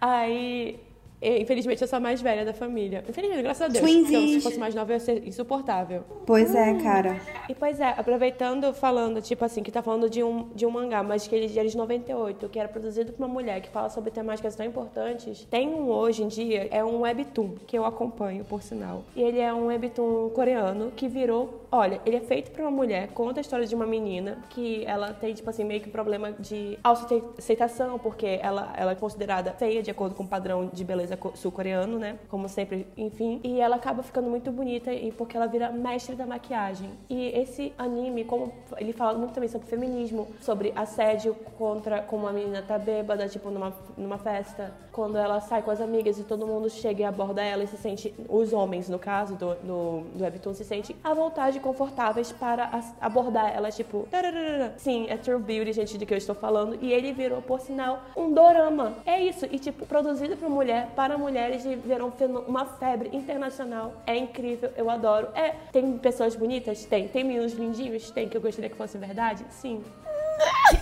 [0.00, 0.78] Aí,
[1.22, 3.04] infelizmente, eu sou a mais velha da família.
[3.08, 3.84] Infelizmente, graças a Deus.
[3.84, 4.34] Twinsies.
[4.34, 6.02] Se fosse mais nova, eu ia ser insuportável.
[6.26, 7.20] Pois é, cara.
[7.48, 11.02] E pois é, aproveitando, falando, tipo assim, que tá falando de um, de um mangá,
[11.02, 14.10] mas que ele é de 98, que era produzido por uma mulher que fala sobre
[14.10, 15.46] temáticas tão importantes.
[15.50, 19.04] Tem um hoje em dia, é um webtoon, que eu acompanho, por sinal.
[19.14, 21.66] E ele é um webtoon coreano que virou.
[21.70, 25.12] Olha, ele é feito pra uma mulher, conta a história de uma menina que ela
[25.12, 29.82] tem, tipo assim, meio que um problema de autoaceitação, porque ela, ela é considerada feia
[29.82, 32.18] de acordo com o padrão de beleza co- sul-coreano, né?
[32.28, 33.40] Como sempre, enfim.
[33.44, 36.90] E ela acaba ficando muito bonita e porque ela vira mestre da maquiagem.
[37.08, 42.32] E esse anime, como ele fala muito também sobre feminismo, sobre assédio contra como a
[42.32, 46.46] menina tá bêbada, tipo, numa, numa festa, quando ela sai com as amigas e todo
[46.46, 50.24] mundo chega e aborda ela e se sente, os homens, no caso do, do, do
[50.24, 52.70] Webtoon, se sentem à vontade, confortáveis para
[53.00, 54.74] abordar ela, tipo, tararara.
[54.76, 56.78] sim, é True Beauty, gente, de que eu estou falando.
[56.80, 58.94] E ele virou, por sinal, um dorama.
[59.06, 59.46] É isso.
[59.50, 64.02] E, tipo, produzido por mulher, para mulheres, virou um uma febre internacional.
[64.06, 65.28] É incrível, eu adoro.
[65.34, 66.84] É, tem pessoas bonitas?
[66.84, 67.08] Tem.
[67.08, 68.10] Tem meninos lindinhos?
[68.10, 69.46] Tem, que eu gostaria que fosse verdade?
[69.48, 69.82] Sim.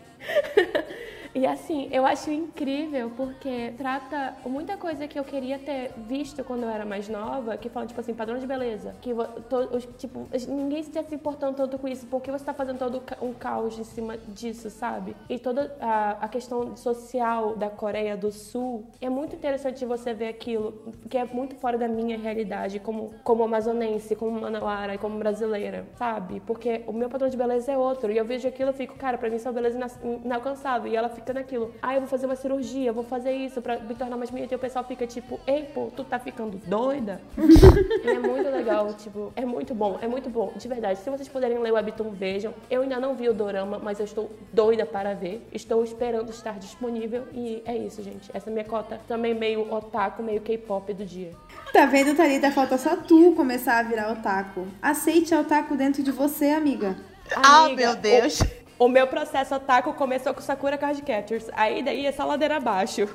[1.34, 6.64] E- assim, eu acho incrível porque trata muita coisa que eu queria ter visto quando
[6.64, 8.94] eu era mais nova, que fala, tipo assim, padrão de beleza.
[9.02, 9.12] Que,
[9.50, 13.32] to- tipo, ninguém está se importando tanto com isso, porque você está fazendo todo um
[13.34, 15.16] caos em cima disso, sabe?
[15.30, 20.28] E toda a, a questão social da Coreia do Sul, é muito interessante você ver
[20.28, 20.74] aquilo,
[21.10, 25.86] que é muito fora da minha realidade, como, como amazonense, como manauara e como brasileira,
[25.98, 26.42] sabe?
[26.42, 29.18] Porque o meu padrão de beleza é outro, e eu vejo aquilo e fico, cara,
[29.18, 32.26] pra mim é uma beleza ina- inalcançável, e ela fica naquilo, ah, eu vou fazer
[32.26, 35.06] uma cirurgia, eu vou fazer isso pra me tornar mais bonita, e o pessoal fica
[35.08, 37.22] tipo, ei, pô, tu tá ficando doida?
[37.38, 41.00] e é muito legal, tipo, é muito bom, é muito bom, de verdade.
[41.00, 42.54] Se vocês puderem ler o Webtoon, vejam.
[42.70, 45.48] Eu ainda não vi o Dorama, mas eu estou doida para ver.
[45.54, 48.30] Estou esperando estar disponível, e é isso, gente.
[48.34, 51.32] Essa é minha cota também meio otaku, meio K-pop do dia.
[51.72, 52.52] Tá vendo, Thalita?
[52.52, 54.68] Falta só tu começar a virar otaku.
[54.82, 56.96] Aceite a otaku dentro de você, amiga.
[57.36, 58.42] Ah, Amiga, meu Deus.
[58.42, 61.46] O, o meu processo otaku começou com Sakura Card Captors.
[61.54, 63.08] Aí daí é só ladeira abaixo.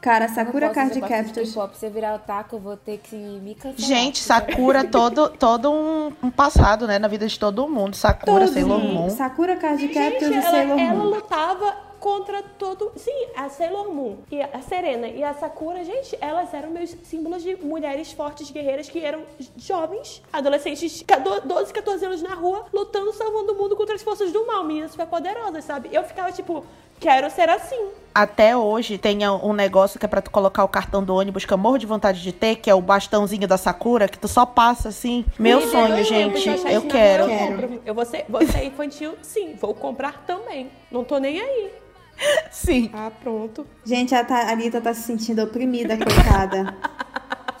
[0.00, 1.50] Cara, Sakura Card Captors.
[1.50, 1.76] K-pop.
[1.76, 3.86] Se eu virar otaku, eu vou ter que me cancelar.
[3.86, 6.98] Gente, Sakura, todo, todo um, um passado, né?
[6.98, 7.94] Na vida de todo mundo.
[7.94, 8.78] Sakura, Todos, Sailor?
[8.80, 9.10] Moon.
[9.10, 11.04] Sakura Card Gente, Captors e ela, Sailor ela Moon.
[11.10, 12.92] lutava contra todo.
[12.96, 17.42] Sim, a Sailor Moon e a Serena e a Sakura, gente, elas eram meus símbolos
[17.42, 19.22] de mulheres fortes, guerreiras que eram
[19.56, 24.02] jovens, adolescentes, ca- do- 12, 14 anos na rua, lutando, salvando o mundo contra as
[24.02, 25.88] forças do mal, meninas super poderosas, sabe?
[25.90, 26.62] Eu ficava tipo,
[27.00, 27.88] quero ser assim.
[28.14, 31.52] Até hoje tem um negócio que é pra tu colocar o cartão do ônibus que
[31.54, 34.44] eu morro de vontade de ter, que é o bastãozinho da Sakura, que tu só
[34.44, 35.24] passa assim.
[35.38, 36.70] Meu Me sonho, tempos, gente.
[36.70, 37.24] Eu na quero.
[37.24, 37.82] Eu, compro.
[37.86, 40.70] eu vou ser, vou ser infantil, sim, vou comprar também.
[40.92, 41.70] Não tô nem aí.
[42.50, 42.90] Sim.
[42.92, 43.66] Ah, pronto.
[43.84, 46.74] Gente, a Thalita tá se sentindo oprimida, coitada.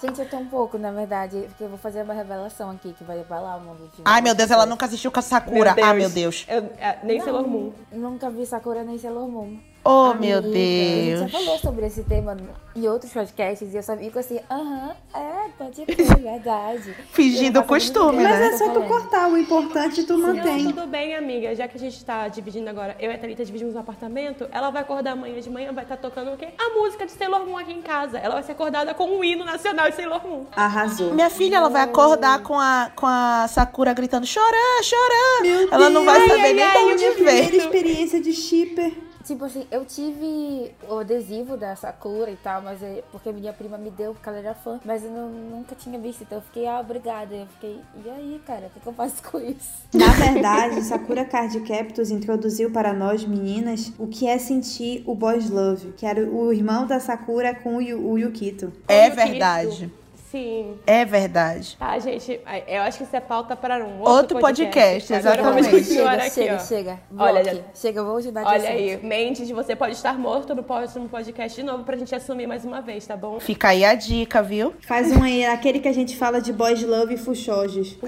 [0.00, 3.02] Gente, eu tô um pouco, na verdade, porque eu vou fazer uma revelação aqui que
[3.02, 5.74] vai abalar o mundo de Ai, meu Deus, ela nunca assistiu com a Sakura.
[5.82, 6.44] Ah, meu Deus.
[6.46, 7.72] Eu, é, nem Sailor Moon.
[7.90, 9.58] Nunca vi Sakura nem Sailor Moon.
[9.84, 11.32] Oh, meu Amiga, A gente já Deus.
[11.32, 12.34] falou sobre esse tema
[12.74, 15.84] em outros podcasts e eu só fico assim, aham, é, pode ser,
[16.16, 16.94] verdade.
[17.12, 20.64] Fingindo não faço costume, ideia Mas é só tu cortar, o importante tu Não, mantém.
[20.64, 21.54] tudo bem, amiga.
[21.54, 24.70] Já que a gente tá dividindo agora, eu e a Thalita dividimos um apartamento, ela
[24.70, 26.48] vai acordar amanhã de manhã, vai estar tocando o quê?
[26.58, 28.16] A música de Sailor Moon aqui em casa.
[28.18, 30.46] Ela vai ser acordada com o hino nacional de Sailor Moon.
[30.56, 31.12] Arrasou.
[31.12, 35.68] Minha filha, ela vai acordar com a, com a Sakura gritando chorã, chorã.
[35.70, 36.30] ela não vai Deus.
[36.30, 39.03] saber Ai, nem ai, de onde Minha primeira experiência de shipper.
[39.24, 43.78] Tipo assim, eu tive o adesivo da Sakura e tal, mas é porque minha prima
[43.78, 46.66] me deu porque ela era fã, mas eu não- nunca tinha visto, então eu fiquei,
[46.66, 47.34] ah, obrigada.
[47.34, 49.72] Eu fiquei, e aí, cara, o que, que eu faço com isso?
[49.94, 55.48] Na verdade, Sakura Card Captors introduziu para nós meninas o que é sentir o boys
[55.48, 58.72] love, que era o irmão da Sakura com o, Yu- o Yukito.
[58.86, 59.90] É verdade.
[60.34, 60.80] Sim.
[60.84, 61.76] É verdade.
[61.78, 65.58] Tá, gente, eu acho que isso é pauta para um outro, Outro podcast, Agora vamos
[65.60, 65.86] exatamente.
[65.86, 66.58] continuar chega, aqui, chega, ó.
[66.58, 67.00] chega.
[67.16, 70.64] Olha, já- Chega, eu vou ajudar de Olha aí, Mendes, você pode estar morto no
[70.64, 73.38] próximo podcast de novo pra gente assumir mais uma vez, tá bom?
[73.38, 74.74] Fica aí a dica, viu?
[74.80, 77.96] Faz um aí, aquele que a gente fala de boys love e fuxojos.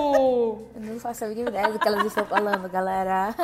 [0.00, 0.58] Uh!
[0.74, 3.34] Eu não faço a mínima ideia do que elas estão falando, galera.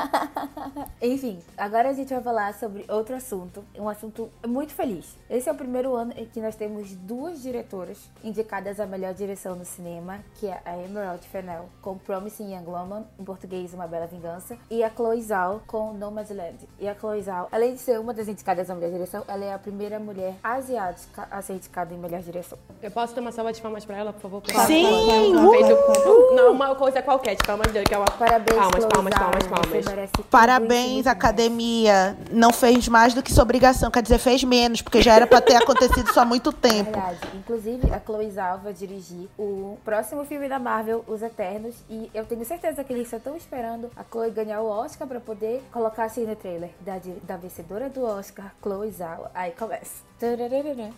[1.02, 3.62] Enfim, agora a gente vai falar sobre outro assunto.
[3.78, 5.16] Um assunto muito feliz.
[5.28, 9.54] Esse é o primeiro ano em que nós temos duas diretoras indicadas à melhor direção
[9.54, 14.06] no cinema, que é a Emerald Fennell com Promising Young Woman, em português Uma Bela
[14.06, 16.56] Vingança, e a Chloe Zhao com Nomadland.
[16.78, 19.52] E a Chloe Zhao, além de ser uma das indicadas à melhor direção, ela é
[19.52, 22.58] a primeira mulher asiática a ser indicada em melhor direção.
[22.82, 24.42] Eu posso ter uma salva de palmas pra ela, por favor?
[24.66, 28.06] Sim, Feito- Não, uma coisa qualquer, tipo, de que é uma...
[28.06, 29.46] Parabéns, palmas, Chloe palmas, Zhao, palmas,
[29.84, 30.10] palmas.
[30.12, 32.16] tudo Parabéns, academia.
[32.30, 35.40] Não fez mais do que sua obrigação, quer dizer, fez menos, porque já era pra
[35.40, 36.92] ter acontecido isso há muito tempo.
[36.92, 37.18] Verdade.
[37.34, 42.24] Inclusive, a Chloe Zhao vai dirigir o próximo filme da Marvel, Os Eternos, e eu
[42.24, 46.04] tenho certeza que eles só estão esperando a Chloe ganhar o Oscar pra poder colocar
[46.04, 49.30] assim no trailer da, da vencedora do Oscar, Chloe Zhao.
[49.34, 50.06] Aí começa.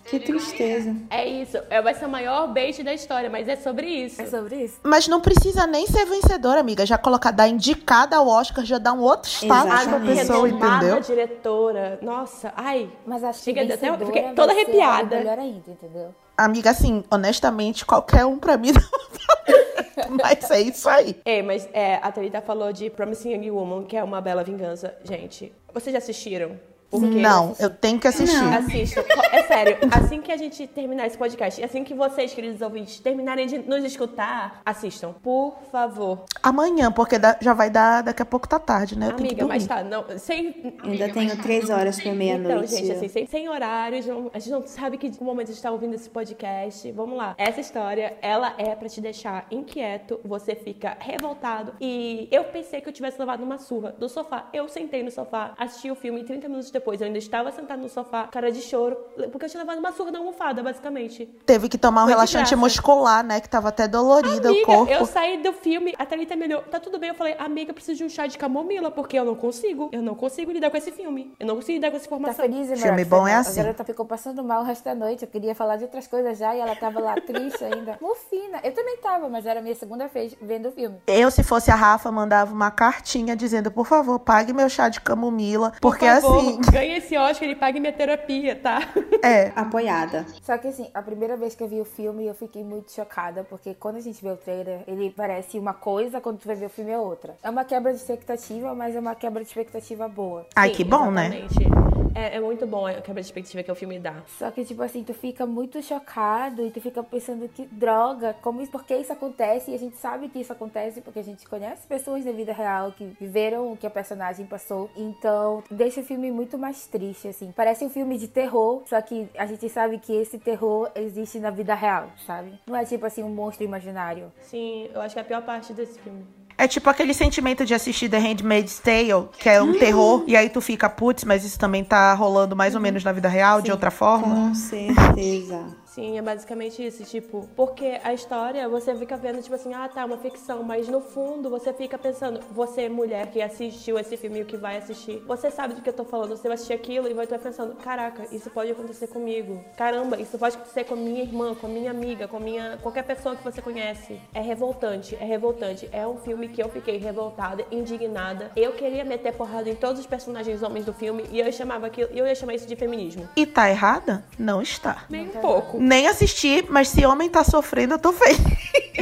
[0.04, 0.94] Que tristeza.
[1.10, 4.22] É isso, é, vai ser o maior bait da história, mas é sobre isso.
[4.22, 4.78] É sobre isso?
[4.84, 6.86] Mas não precisa nem ser vencedora, amiga.
[6.86, 11.00] Já colocar, dar indicada ao Oscar, já dá um outro status pra pessoa, entendeu?
[11.00, 15.16] diretora, nossa, ai, Mas acho que Chega até- vencedora fiquei toda ser arrepiada.
[15.16, 16.14] melhor ainda, entendeu?
[16.38, 18.70] Amiga, assim, honestamente, qualquer um pra mim
[20.08, 21.16] não Mas é isso aí.
[21.24, 24.94] Ei, mas é, a Thalita falou de Promising Young Woman, que é uma bela vingança.
[25.02, 26.58] Gente, vocês já assistiram?
[26.90, 28.36] Porque Não, eu tenho que assistir.
[28.40, 28.54] Não.
[28.58, 29.02] Assistam.
[29.30, 33.46] É sério, assim que a gente terminar esse podcast, assim que vocês, queridos ouvintes, terminarem
[33.46, 35.12] de nos escutar, assistam.
[35.22, 36.24] Por favor.
[36.42, 39.08] Amanhã, porque dá- já vai dar, daqui a pouco tá tarde, né?
[39.08, 40.74] Eu tenho que Amiga, mas tá, não, sem...
[40.82, 42.74] Ainda tenho três horas pra Então, meia-noite.
[42.74, 46.08] gente, assim, sem, sem horários, não- a gente não sabe que momento está ouvindo esse
[46.08, 46.90] podcast.
[46.92, 47.34] Vamos lá.
[47.36, 51.74] Essa história, ela é pra te deixar inquieto, você fica revoltado.
[51.80, 54.48] E eu pensei que eu tivesse levado uma surra do sofá.
[54.54, 57.80] Eu sentei no sofá, assisti o filme e 30 minutos depois eu ainda estava sentado
[57.80, 58.96] no sofá, cara de choro,
[59.30, 61.26] porque eu tinha levado uma surra na almofada, basicamente.
[61.46, 63.40] Teve que tomar um Foi relaxante muscular, né?
[63.40, 64.92] Que tava até dolorido o Amiga, corpo.
[64.92, 67.10] eu saí do filme, a Thalita me olhou, tá tudo bem?
[67.10, 69.88] Eu falei, amiga, eu preciso de um chá de camomila, porque eu não consigo.
[69.92, 71.32] Eu não consigo lidar com esse filme.
[71.38, 72.44] Eu não consigo lidar com essa Tá informação.
[72.44, 73.62] feliz, Filme bom é A assim.
[73.62, 75.22] garota ficou passando mal o resto da noite.
[75.24, 77.98] Eu queria falar de outras coisas já e ela tava lá triste ainda.
[78.02, 78.60] Mofina.
[78.62, 80.96] Eu também tava, mas era a minha segunda vez vendo o filme.
[81.06, 85.00] Eu, se fosse a Rafa, mandava uma cartinha dizendo, por favor, pague meu chá de
[85.00, 85.70] camomila.
[85.72, 88.80] Por Porque favor, assim, ganhe esse Oscar e pague minha terapia, tá?
[89.22, 89.52] é.
[89.56, 90.26] Apoiada.
[90.42, 93.44] Só que assim, a primeira vez que eu vi o filme, eu fiquei muito chocada,
[93.44, 96.66] porque quando a gente vê o trailer, ele parece uma coisa, quando tu vai ver
[96.66, 97.36] o filme é outra.
[97.42, 100.46] É uma quebra de expectativa, mas é uma quebra de expectativa boa.
[100.54, 101.26] Ai, Sim, que bom, né?
[101.44, 101.98] exatamente.
[102.18, 104.22] É, é muito bom a quebra de expectativa que o filme dá.
[104.38, 108.60] Só que, tipo assim, tu fica muito chocado e tu fica pensando que droga, como
[108.60, 109.70] isso, por que isso acontece?
[109.70, 112.90] E a gente sabe que isso acontece porque a gente conhece pessoas da vida real
[112.90, 114.90] que viveram o que a personagem passou.
[114.96, 117.52] Então, deixa o filme muito mais triste, assim.
[117.54, 121.50] Parece um filme de terror, só que a gente sabe que esse terror existe na
[121.50, 122.52] vida real, sabe?
[122.66, 124.32] Não é tipo assim um monstro imaginário.
[124.42, 126.24] Sim, eu acho que é a pior parte desse filme.
[126.60, 130.50] É tipo aquele sentimento de assistir The Handmaid's Tale, que é um terror, e aí
[130.50, 133.70] tu fica, putz, mas isso também tá rolando mais ou menos na vida real, de
[133.70, 134.48] outra forma.
[134.48, 135.64] Com certeza.
[135.98, 140.04] Sim, é basicamente isso, tipo, porque a história você fica vendo, tipo assim, ah, tá,
[140.04, 144.42] uma ficção, mas no fundo você fica pensando, você, mulher que assistiu esse filme e
[144.42, 147.08] o que vai assistir, você sabe do que eu tô falando, você vai assistir aquilo
[147.08, 149.60] e vai estar pensando, caraca, isso pode acontecer comigo.
[149.76, 152.78] Caramba, isso pode acontecer com a minha irmã, com a minha amiga, com a minha.
[152.80, 154.20] qualquer pessoa que você conhece.
[154.32, 155.88] É revoltante, é revoltante.
[155.90, 158.52] É um filme que eu fiquei revoltada, indignada.
[158.54, 162.10] Eu queria meter porrada em todos os personagens homens do filme e eu chamava aquilo,
[162.12, 163.28] eu ia chamar isso de feminismo.
[163.34, 164.24] E tá errada?
[164.38, 165.04] Não está.
[165.10, 165.87] Nem um pouco.
[165.88, 168.38] Nem assisti, mas se homem tá sofrendo, eu tô feliz.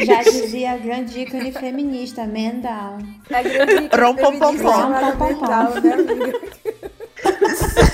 [0.06, 2.24] Já dizia a grande ícone feminista,
[2.60, 2.98] down.
[3.28, 5.80] É grande Rom, pom, pom, feminista pom.
[5.80, 6.40] né, amiga?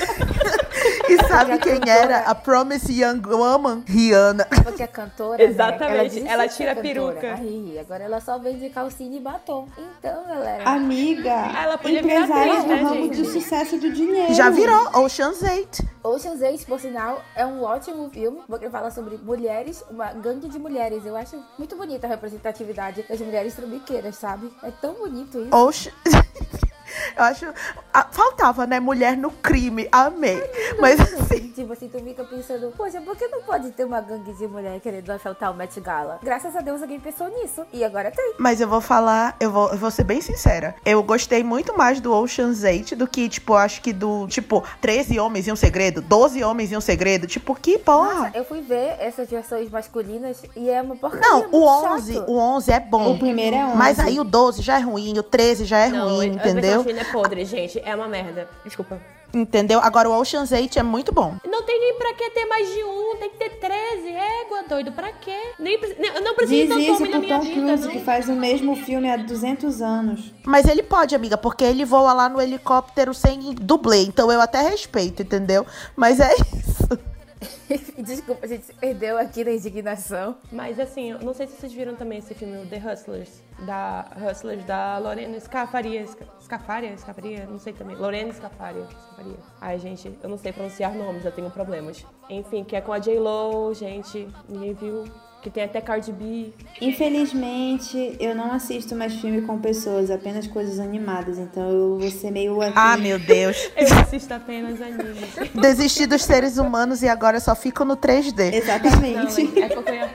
[1.09, 2.21] E sabe quem era?
[2.21, 3.83] A Promise Young Woman?
[3.87, 4.47] Rihanna.
[4.65, 6.95] Porque a cantora, Exatamente, né, ela ser tira a cantora.
[6.95, 7.35] peruca.
[7.35, 9.69] Aí, agora ela só vende calcinha e batom.
[9.99, 14.35] Então, galera, Amiga, Ela podia virar empresária atriz, do né, ramo de sucesso do dinheiro.
[14.35, 15.87] Já virou Ocean's 8.
[16.05, 20.59] Ocean's 8, por sinal, é um ótimo filme, porque fala sobre mulheres, uma gangue de
[20.59, 21.05] mulheres.
[21.05, 24.51] Eu acho muito bonita a representatividade das mulheres trambiqueiras, sabe?
[24.63, 25.55] É tão bonito isso.
[25.55, 25.93] Ocean...
[27.17, 27.47] Eu acho...
[27.93, 28.81] ah, faltava, né?
[28.81, 29.89] Mulher no crime.
[29.91, 30.43] Amei.
[30.79, 31.53] Mas assim...
[31.53, 34.81] Tipo assim, tu fica pensando, poxa, por que não pode ter uma gangue de mulher
[34.81, 36.19] querendo assaltar o Met Gala?
[36.23, 37.65] Graças a Deus alguém pensou nisso.
[37.73, 38.35] E agora tem.
[38.39, 40.75] Mas eu vou falar, eu vou, eu vou ser bem sincera.
[40.85, 45.19] Eu gostei muito mais do Ocean's 8 do que, tipo, acho que do, tipo, 13
[45.21, 47.27] homens e um segredo, 12 homens e um segredo.
[47.27, 48.31] Tipo, que porra.
[48.35, 51.29] Eu fui ver essas versões masculinas e é uma porcaria.
[51.29, 52.31] Não, o 11, chato.
[52.31, 53.13] o 11 é bom.
[53.13, 53.77] O primeiro é 11.
[53.77, 56.82] Mas aí o 12 já é ruim, o 13 já é ruim, a entendeu?
[56.83, 57.81] Versão é podre, gente.
[57.85, 58.49] É uma merda.
[58.65, 59.01] Desculpa.
[59.35, 59.81] Entendeu?
[59.81, 61.37] Agora o Ocean's 8 é muito bom.
[61.47, 64.09] Não tem nem pra que ter mais de um, tem que ter 13.
[64.09, 65.37] Égua, doido, pra quê?
[65.59, 65.79] Nem,
[66.15, 69.11] eu não preciso Diz de tanto isso pro Tom Cruise, que faz o mesmo filme
[69.11, 70.33] há 200 anos.
[70.45, 74.03] Mas ele pode, amiga, porque ele voa lá no helicóptero sem dublê.
[74.03, 75.65] Então eu até respeito, entendeu?
[75.97, 76.99] Mas é isso.
[77.99, 80.37] Desculpa, a gente se perdeu aqui na indignação.
[80.51, 83.43] Mas assim, não sei se vocês viram também esse filme, The Hustlers.
[83.67, 86.07] Da Hustlers, da Lorena Scafaria.
[86.07, 86.97] Sca- Scafaria?
[86.97, 87.47] Scafaria?
[87.47, 87.97] Não sei também.
[87.97, 88.85] Lorena Scafaria.
[88.85, 89.37] Scafaria.
[89.61, 92.05] Ai, gente, eu não sei pronunciar nomes, eu tenho problemas.
[92.29, 94.29] Enfim, que é com a J-Lo, gente.
[94.49, 95.05] Ninguém viu.
[95.43, 96.53] Que tem até Cardi B.
[96.81, 101.37] Infelizmente, eu não assisto mais filme com pessoas, apenas coisas animadas.
[101.39, 102.63] Então eu vou ser meio.
[102.63, 102.73] Aqui.
[102.77, 103.57] Ah, meu Deus.
[103.77, 105.27] eu assisto apenas anime.
[105.61, 108.55] Desisti dos seres humanos e agora só fico no 3D.
[108.55, 109.43] Exatamente.
[109.43, 110.11] Não, é porque eu ia...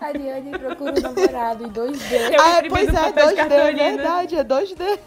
[0.00, 2.36] Ariane procura um namorado em 2D.
[2.38, 4.98] ah, pois é, 2D, é verdade, é 2D.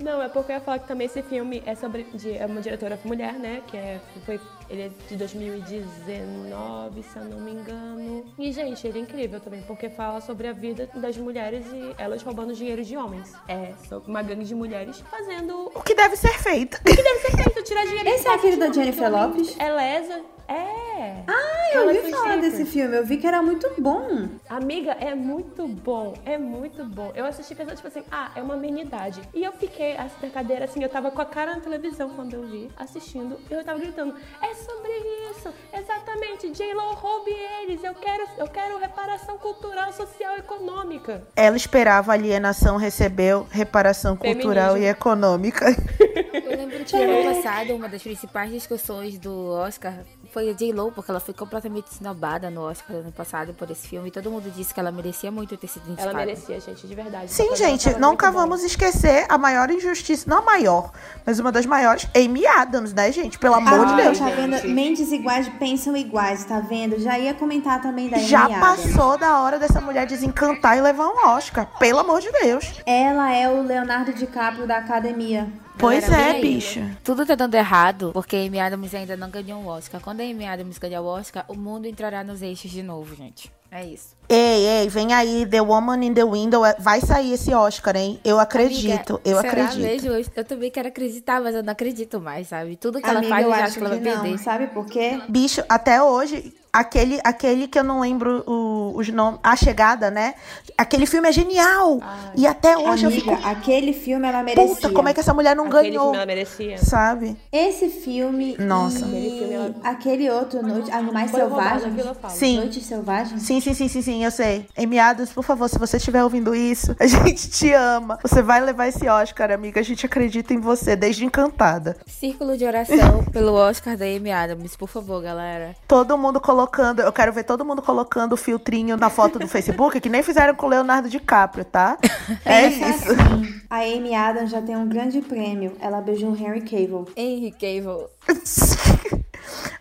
[0.00, 2.60] Não, é porque eu ia falar que também esse filme é sobre de, é uma
[2.60, 3.62] diretora mulher, né?
[3.66, 4.40] Que é, foi,
[4.72, 8.24] ele é de 2019, se eu não me engano.
[8.38, 12.22] E, gente, ele é incrível também, porque fala sobre a vida das mulheres e elas
[12.22, 13.34] roubando dinheiro de homens.
[13.46, 13.74] É,
[14.06, 15.70] uma gangue de mulheres fazendo.
[15.74, 16.78] O que deve ser feito.
[16.78, 19.54] O que deve ser feito, tirar dinheiro Esse é aquele da Jennifer Lopes?
[19.58, 20.22] É lesa.
[20.48, 21.22] É.
[21.26, 22.96] Ah, eu ouvi falar desse filme.
[22.96, 24.28] Eu vi que era muito bom.
[24.48, 26.14] Amiga, é muito bom.
[26.24, 27.12] É muito bom.
[27.14, 29.20] Eu assisti pensando, tipo assim, ah, é uma amenidade.
[29.34, 32.34] E eu fiquei assim, na cadeira, assim, eu tava com a cara na televisão quando
[32.34, 33.38] eu vi, assistindo.
[33.50, 34.92] E eu tava gritando, é sobre
[35.30, 35.52] isso.
[35.72, 36.50] Exatamente.
[36.50, 37.30] J-Lo roube
[37.62, 37.82] eles.
[37.82, 41.22] Eu quero, eu quero reparação cultural, social e econômica.
[41.34, 44.78] Ela esperava alienação, recebeu reparação cultural Feminismo.
[44.78, 45.66] e econômica.
[46.32, 49.94] Eu lembro que ano passado, uma das principais discussões do Oscar
[50.32, 54.08] foi a J-Lo, porque ela foi completamente esnobada no Oscar ano passado por esse filme.
[54.08, 56.10] E todo mundo disse que ela merecia muito ter sido indicada.
[56.10, 57.30] Ela merecia, gente, de verdade.
[57.30, 60.90] Sim, gente, nunca vamos esquecer a maior injustiça, não a maior,
[61.26, 63.38] mas uma das maiores, Amy Adams, né, gente?
[63.38, 64.18] Pelo amor de Deus.
[64.18, 64.68] Tá vendo?
[64.68, 66.98] Mentes iguais pensam iguais, tá vendo?
[66.98, 68.60] Já ia comentar também da Amy Já Adams.
[68.60, 72.80] passou da hora dessa mulher desencantar e levar um Oscar, pelo amor de Deus.
[72.86, 75.46] Ela é o Leonardo DiCaprio da academia.
[75.78, 76.80] Pois é, bicho.
[77.02, 80.00] Tudo tá dando errado, porque Amy Adams ainda não ganhou um Oscar.
[80.00, 83.50] Quando a Amy Adams ganhar o Oscar, o mundo entrará nos eixos de novo, gente.
[83.74, 84.14] É isso.
[84.28, 86.64] Ei, ei, vem aí, The Woman in the Window.
[86.64, 88.20] É, vai sair esse Oscar, hein?
[88.22, 89.82] Eu acredito, Amiga, eu será acredito.
[89.82, 90.30] Mesmo?
[90.36, 92.76] Eu, também quero acreditar, mas eu não acredito mais, sabe?
[92.76, 94.38] Tudo que Amiga, ela faz, eu, eu acho que ela vai perder.
[94.38, 95.22] Sabe por quê?
[95.26, 99.38] Bicho, até hoje, aquele, aquele que eu não lembro o, os nomes.
[99.42, 100.34] A Chegada, né?
[100.76, 101.98] Aquele filme é genial.
[102.00, 103.48] Ai, e até hoje amiga, eu fico.
[103.48, 104.74] aquele filme ela merecia.
[104.74, 106.04] Puta, como é que essa mulher não aquele ganhou?
[106.04, 106.78] Filme ela merecia.
[106.78, 107.36] Sabe?
[107.52, 108.56] Esse filme.
[108.58, 109.00] Nossa.
[109.00, 109.74] E aquele, filme ela...
[109.84, 111.94] aquele outro, Noite, Animais Foi Selvagens.
[112.30, 112.56] Sim.
[112.56, 113.42] Noites Selvagens.
[113.42, 114.66] Sim, sim, sim, sim, sim, eu sei.
[114.76, 118.18] Emiados, por favor, se você estiver ouvindo isso, a gente te ama.
[118.22, 119.80] Você vai levar esse Oscar, amiga.
[119.80, 121.96] A gente acredita em você, desde encantada.
[122.06, 125.76] Círculo de oração pelo Oscar da Amy Adams, por favor, galera.
[125.86, 130.00] Todo mundo colocando, eu quero ver todo mundo colocando o filtrinho na foto do Facebook,
[130.00, 131.98] que nem fizeram com o Leonardo DiCaprio, tá?
[132.44, 133.12] É isso.
[133.12, 135.76] Assim, a Amy Adams já tem um grande prêmio.
[135.80, 137.06] Ela beijou Henry Cavill.
[137.16, 138.08] Henry Cavill.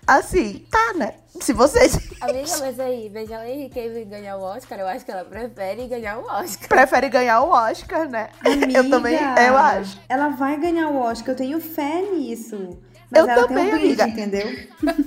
[0.08, 1.14] assim, tá, né?
[1.40, 1.98] Se vocês.
[2.20, 5.88] Amiga, mas aí, beijar o Henry Cavill ganhar o Oscar, eu acho que ela prefere
[5.88, 6.68] ganhar o Oscar.
[6.68, 8.30] Prefere ganhar o Oscar, né?
[8.46, 10.00] Amiga, eu também, eu acho.
[10.10, 12.78] Ela vai ganhar o Oscar, eu tenho fé nisso.
[13.10, 14.22] Mas eu ela também, tem um brinde, amiga.
[14.22, 14.48] entendeu?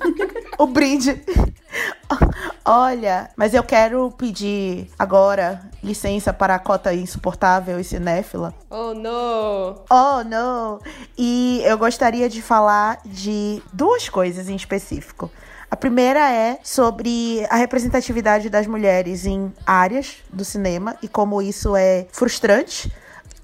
[0.59, 1.25] o brinde.
[2.65, 8.55] Olha, mas eu quero pedir agora licença para a cota insuportável e cinéfila.
[8.71, 9.83] Oh, não!
[9.91, 10.81] Oh, não!
[11.17, 15.31] E eu gostaria de falar de duas coisas em específico.
[15.71, 21.75] A primeira é sobre a representatividade das mulheres em áreas do cinema e como isso
[21.77, 22.91] é frustrante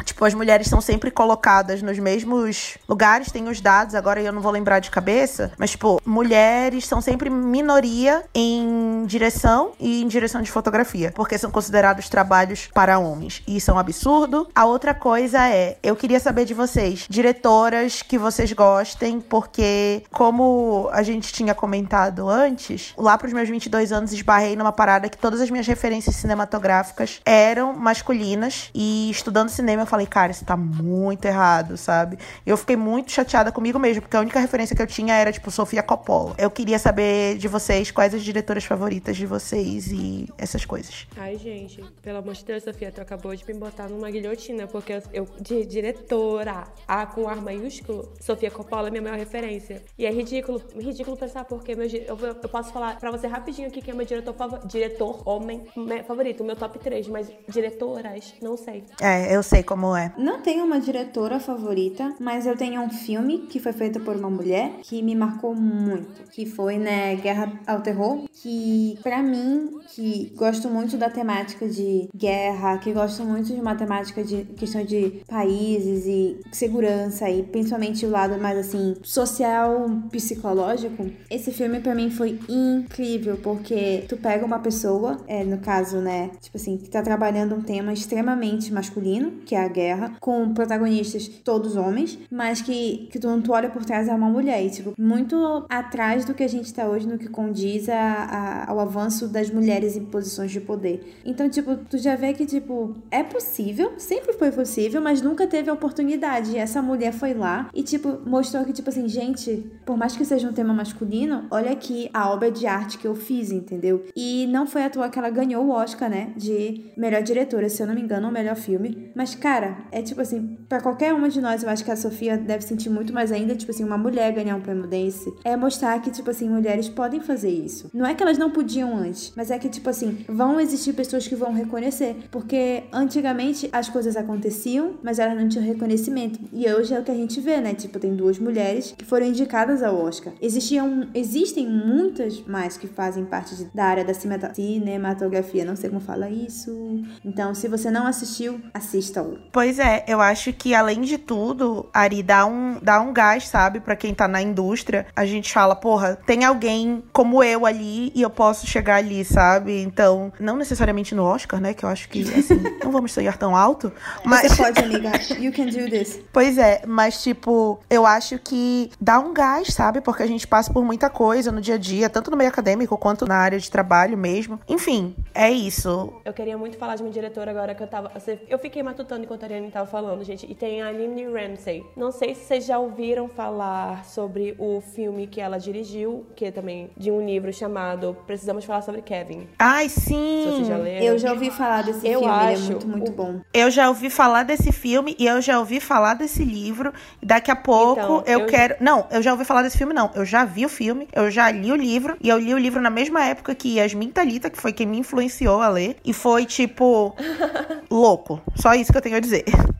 [0.04, 4.40] Tipo, as mulheres são sempre colocadas nos mesmos lugares, tem os dados, agora eu não
[4.40, 10.42] vou lembrar de cabeça, mas, tipo, mulheres são sempre minoria em direção e em direção
[10.42, 13.42] de fotografia, porque são considerados trabalhos para homens.
[13.46, 14.48] E isso é um absurdo.
[14.54, 20.88] A outra coisa é, eu queria saber de vocês, diretoras que vocês gostem, porque, como
[20.92, 25.40] a gente tinha comentado antes, lá pros meus 22 anos esbarrei numa parada que todas
[25.40, 31.76] as minhas referências cinematográficas eram masculinas, e estudando cinema falei, cara, isso tá muito errado,
[31.76, 32.18] sabe?
[32.46, 35.50] Eu fiquei muito chateada comigo mesmo, porque a única referência que eu tinha era, tipo,
[35.50, 36.34] Sofia Coppola.
[36.38, 41.06] Eu queria saber de vocês quais as diretoras favoritas de vocês e essas coisas.
[41.16, 44.92] Ai, gente, pelo amor de Deus, Sofia, tu acabou de me botar numa guilhotina, porque
[44.92, 49.82] eu, eu de diretora, A com ar maiúsculo, Sofia Coppola é minha maior referência.
[49.98, 53.82] E é ridículo, ridículo pensar porque meu, eu, eu posso falar pra você rapidinho aqui
[53.82, 55.66] quem é meu diretor favorito, diretor homem
[56.06, 58.84] favorito, o meu top 3, mas diretoras, não sei.
[59.00, 60.12] É, eu sei como é.
[60.16, 64.30] Não tenho uma diretora favorita, mas eu tenho um filme que foi feito por uma
[64.30, 70.32] mulher que me marcou muito, que foi, né, Guerra ao Terror, que para mim, que
[70.36, 75.22] gosto muito da temática de guerra, que gosto muito de uma temática de questão de
[75.26, 82.10] países e segurança e principalmente o lado mais assim social, psicológico, esse filme para mim
[82.10, 87.02] foi incrível porque tu pega uma pessoa, é, no caso, né, tipo assim, que tá
[87.02, 93.08] trabalhando um tema extremamente masculino, que é a guerra, com protagonistas todos homens, mas que,
[93.10, 94.64] que tu, tu olha por trás é uma mulher.
[94.64, 98.70] E, tipo, muito atrás do que a gente tá hoje no que condiz a, a,
[98.70, 101.20] ao avanço das mulheres em posições de poder.
[101.24, 105.70] Então, tipo, tu já vê que, tipo, é possível, sempre foi possível, mas nunca teve
[105.70, 106.52] a oportunidade.
[106.52, 110.24] E essa mulher foi lá e, tipo, mostrou que, tipo assim, gente, por mais que
[110.24, 114.04] seja um tema masculino, olha aqui a obra de arte que eu fiz, entendeu?
[114.16, 116.32] E não foi à toa que ela ganhou o Oscar, né?
[116.36, 119.10] De melhor diretora, se eu não me engano, o melhor filme.
[119.14, 119.59] Mas, cara,
[119.90, 122.90] é tipo assim, para qualquer uma de nós, eu acho que a Sofia deve sentir
[122.90, 125.32] muito mais ainda, tipo assim, uma mulher ganhar um prêmio desse.
[125.44, 127.90] É mostrar que, tipo assim, mulheres podem fazer isso.
[127.92, 131.26] Não é que elas não podiam antes, mas é que, tipo assim, vão existir pessoas
[131.26, 132.16] que vão reconhecer.
[132.30, 136.38] Porque antigamente as coisas aconteciam, mas elas não tinham reconhecimento.
[136.52, 137.74] E hoje é o que a gente vê, né?
[137.74, 140.32] Tipo, tem duas mulheres que foram indicadas ao Oscar.
[140.40, 145.64] Existiam, existem muitas mais que fazem parte de, da área da cinematografia.
[145.64, 147.02] Não sei como fala isso.
[147.24, 149.38] Então, se você não assistiu, assista-o.
[149.52, 153.80] Pois é, eu acho que além de tudo, Ari, dá um, dá um gás, sabe,
[153.80, 155.06] para quem tá na indústria.
[155.14, 159.82] A gente fala, porra, tem alguém como eu ali e eu posso chegar ali, sabe?
[159.82, 161.74] Então, não necessariamente no Oscar, né?
[161.74, 163.92] Que eu acho que, assim, não vamos sonhar tão alto.
[164.24, 164.52] Mas...
[164.52, 165.10] Você pode, amiga.
[165.38, 166.20] You can do this.
[166.32, 170.00] Pois é, mas, tipo, eu acho que dá um gás, sabe?
[170.00, 172.96] Porque a gente passa por muita coisa no dia a dia, tanto no meio acadêmico
[172.96, 174.60] quanto na área de trabalho mesmo.
[174.68, 176.12] Enfim, é isso.
[176.24, 178.12] Eu queria muito falar de uma diretora agora que eu tava.
[178.48, 180.46] Eu fiquei matutando enquanto a Ariane tava falando, gente.
[180.50, 181.84] E tem a Aline Ramsey.
[181.96, 186.50] Não sei se vocês já ouviram falar sobre o filme que ela dirigiu, que é
[186.50, 189.46] também de um livro chamado Precisamos Falar sobre Kevin.
[189.58, 190.42] Ai, sim!
[190.44, 191.04] Se vocês já leram.
[191.06, 193.40] Eu já ouvi falar desse Eu filme, ele é acho muito, muito o- bom.
[193.52, 196.92] Eu já ouvi falar desse filme e eu já ouvi falar desse livro.
[197.22, 198.76] E daqui a pouco Então, eu, eu- quero.
[198.80, 200.10] Não, eu já ouvi falar desse filme, não.
[200.14, 202.16] Eu já vi o filme, eu já li o livro.
[202.20, 204.98] E eu li o livro na mesma época que Yasmin Talita, que foi quem me
[204.98, 205.96] influenciou a ler.
[206.04, 207.14] E foi, tipo,
[207.90, 208.40] louco.
[208.56, 209.29] Só isso que eu tenho a dizer.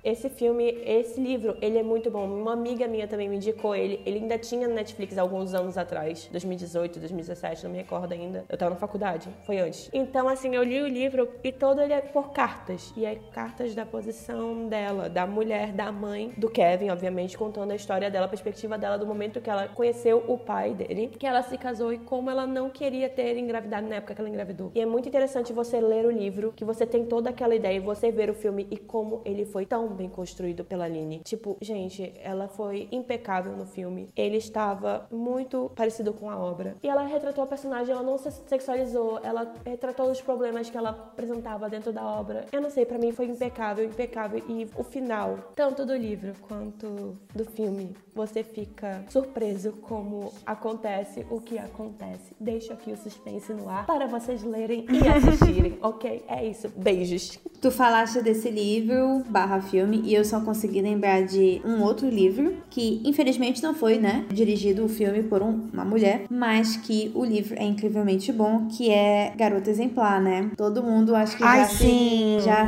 [0.03, 2.25] Esse filme, esse livro, ele é muito bom.
[2.27, 4.01] Uma amiga minha também me indicou ele.
[4.07, 8.45] Ele ainda tinha no Netflix alguns anos atrás, 2018, 2017, não me recordo ainda.
[8.49, 9.91] Eu tava na faculdade, foi antes.
[9.93, 12.93] Então, assim, eu li o livro e todo ele é por cartas.
[12.97, 17.77] E é cartas da posição dela, da mulher, da mãe do Kevin, obviamente, contando a
[17.77, 21.43] história dela, a perspectiva dela do momento que ela conheceu o pai dele, que ela
[21.43, 24.73] se casou e como ela não queria ter engravidado na época que ela engravidou.
[24.75, 27.81] E é muito interessante você ler o livro, que você tem toda aquela ideia e
[27.81, 31.21] você ver o filme e como ele foi tão bem construído pela Aline.
[31.25, 34.09] Tipo, gente, ela foi impecável no filme.
[34.17, 36.77] Ele estava muito parecido com a obra.
[36.83, 40.91] E ela retratou a personagem, ela não se sexualizou, ela retratou os problemas que ela
[40.91, 42.47] apresentava dentro da obra.
[42.53, 44.43] Eu não sei, pra mim foi impecável, impecável.
[44.49, 51.41] E o final, tanto do livro quanto do filme, você fica surpreso como acontece o
[51.41, 52.35] que acontece.
[52.39, 56.25] Deixo aqui o suspense no ar para vocês lerem e assistirem, ok?
[56.29, 56.69] É isso.
[56.77, 57.39] Beijos.
[57.61, 62.57] Tu falaste desse livro barra filme e eu só consegui lembrar de um outro livro
[62.71, 67.25] que infelizmente não foi, né, dirigido o filme por um- uma mulher, mas que o
[67.25, 70.51] livro é incrivelmente bom, que é Garota Exemplar, né?
[70.57, 72.39] Todo mundo acho que Ai, já, se- sim.
[72.41, 72.67] já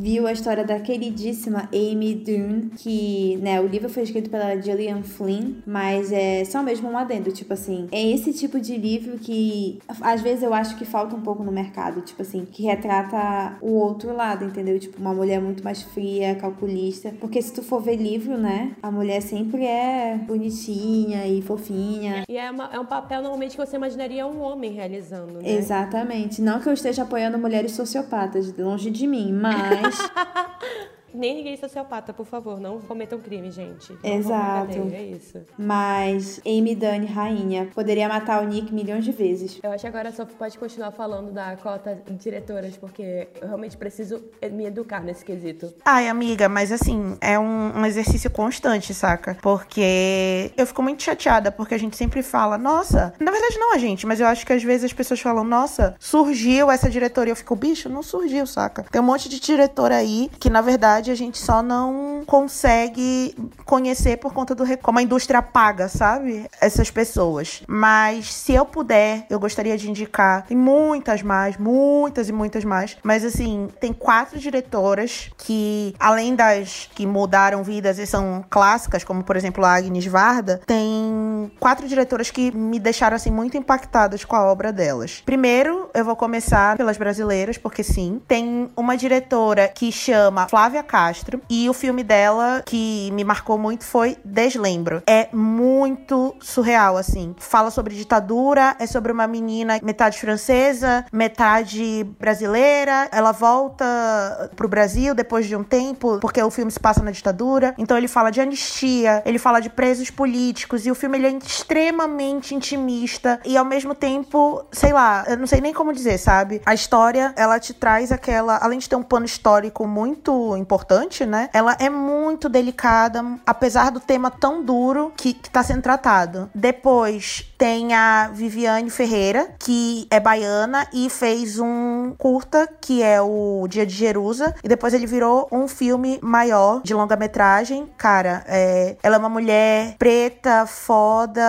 [0.00, 5.02] viu a história da queridíssima Amy Dune, que, né, o livro foi escrito pela Gillian
[5.02, 9.78] Flynn, mas é só mesmo um adendo, tipo assim, é esse tipo de livro que
[10.00, 13.72] às vezes eu acho que falta um pouco no mercado, tipo assim, que retrata o
[13.74, 14.78] outro lado, entendeu?
[14.78, 18.90] Tipo, uma mulher muito mais fria, calculista, porque se tu for ver livro, né, a
[18.90, 22.24] mulher sempre é bonitinha e fofinha.
[22.28, 25.40] E é, uma- é um papel normalmente que você imaginaria um homem realizando, né?
[25.52, 26.40] Exatamente.
[26.40, 30.10] Não que eu esteja apoiando mulheres sociopatas, longe de mim, mas this
[31.12, 32.60] Nem ninguém sociopata, por favor.
[32.60, 33.92] Não cometam crime, gente.
[34.02, 34.66] Não Exato.
[34.66, 35.40] cadeia, É isso.
[35.58, 39.58] Mas Amy Dunne, rainha, poderia matar o Nick milhões de vezes.
[39.62, 43.76] Eu acho que agora só pode continuar falando da cota de diretoras, porque eu realmente
[43.76, 45.72] preciso me educar nesse quesito.
[45.84, 49.36] Ai, amiga, mas assim, é um, um exercício constante, saca?
[49.40, 53.78] Porque eu fico muito chateada, porque a gente sempre fala, nossa, na verdade não a
[53.78, 57.32] gente, mas eu acho que às vezes as pessoas falam, nossa, surgiu essa diretoria.
[57.32, 58.84] Eu fico, bicho, não surgiu, saca?
[58.90, 64.16] Tem um monte de diretor aí que, na verdade, a gente só não consegue conhecer
[64.16, 66.48] por conta do como a indústria paga, sabe?
[66.60, 67.62] Essas pessoas.
[67.68, 70.46] Mas se eu puder, eu gostaria de indicar.
[70.46, 72.96] Tem muitas mais, muitas e muitas mais.
[73.02, 79.22] Mas assim, tem quatro diretoras que, além das que mudaram vidas e são clássicas, como
[79.22, 84.34] por exemplo a Agnes Varda, tem quatro diretoras que me deixaram assim muito impactadas com
[84.34, 85.22] a obra delas.
[85.24, 88.20] Primeiro, eu vou começar pelas brasileiras, porque sim.
[88.26, 91.40] Tem uma diretora que chama Flávia Castro.
[91.48, 95.02] E o filme dela que me marcou muito foi Deslembro.
[95.06, 97.32] É muito surreal, assim.
[97.38, 103.08] Fala sobre ditadura, é sobre uma menina metade francesa, metade brasileira.
[103.12, 107.72] Ela volta pro Brasil depois de um tempo, porque o filme se passa na ditadura.
[107.78, 110.84] Então ele fala de anistia, ele fala de presos políticos.
[110.86, 115.46] E o filme ele é extremamente intimista e ao mesmo tempo, sei lá, eu não
[115.46, 116.60] sei nem como dizer, sabe?
[116.66, 120.79] A história, ela te traz aquela, além de ter um pano histórico muito importante,
[121.26, 121.48] né?
[121.52, 126.50] Ela é muito delicada, apesar do tema tão duro que, que tá sendo tratado.
[126.54, 133.66] Depois tem a Viviane Ferreira, que é baiana e fez um curta que é o
[133.68, 137.86] Dia de Jerusa e depois ele virou um filme maior de longa-metragem.
[137.98, 141.42] Cara, é, ela é uma mulher preta, foda,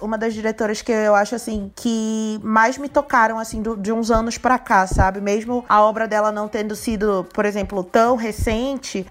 [0.00, 4.10] uma das diretoras que eu acho assim que mais me tocaram assim do, de uns
[4.10, 5.20] anos para cá, sabe?
[5.20, 8.61] Mesmo a obra dela não tendo sido, por exemplo, tão recente,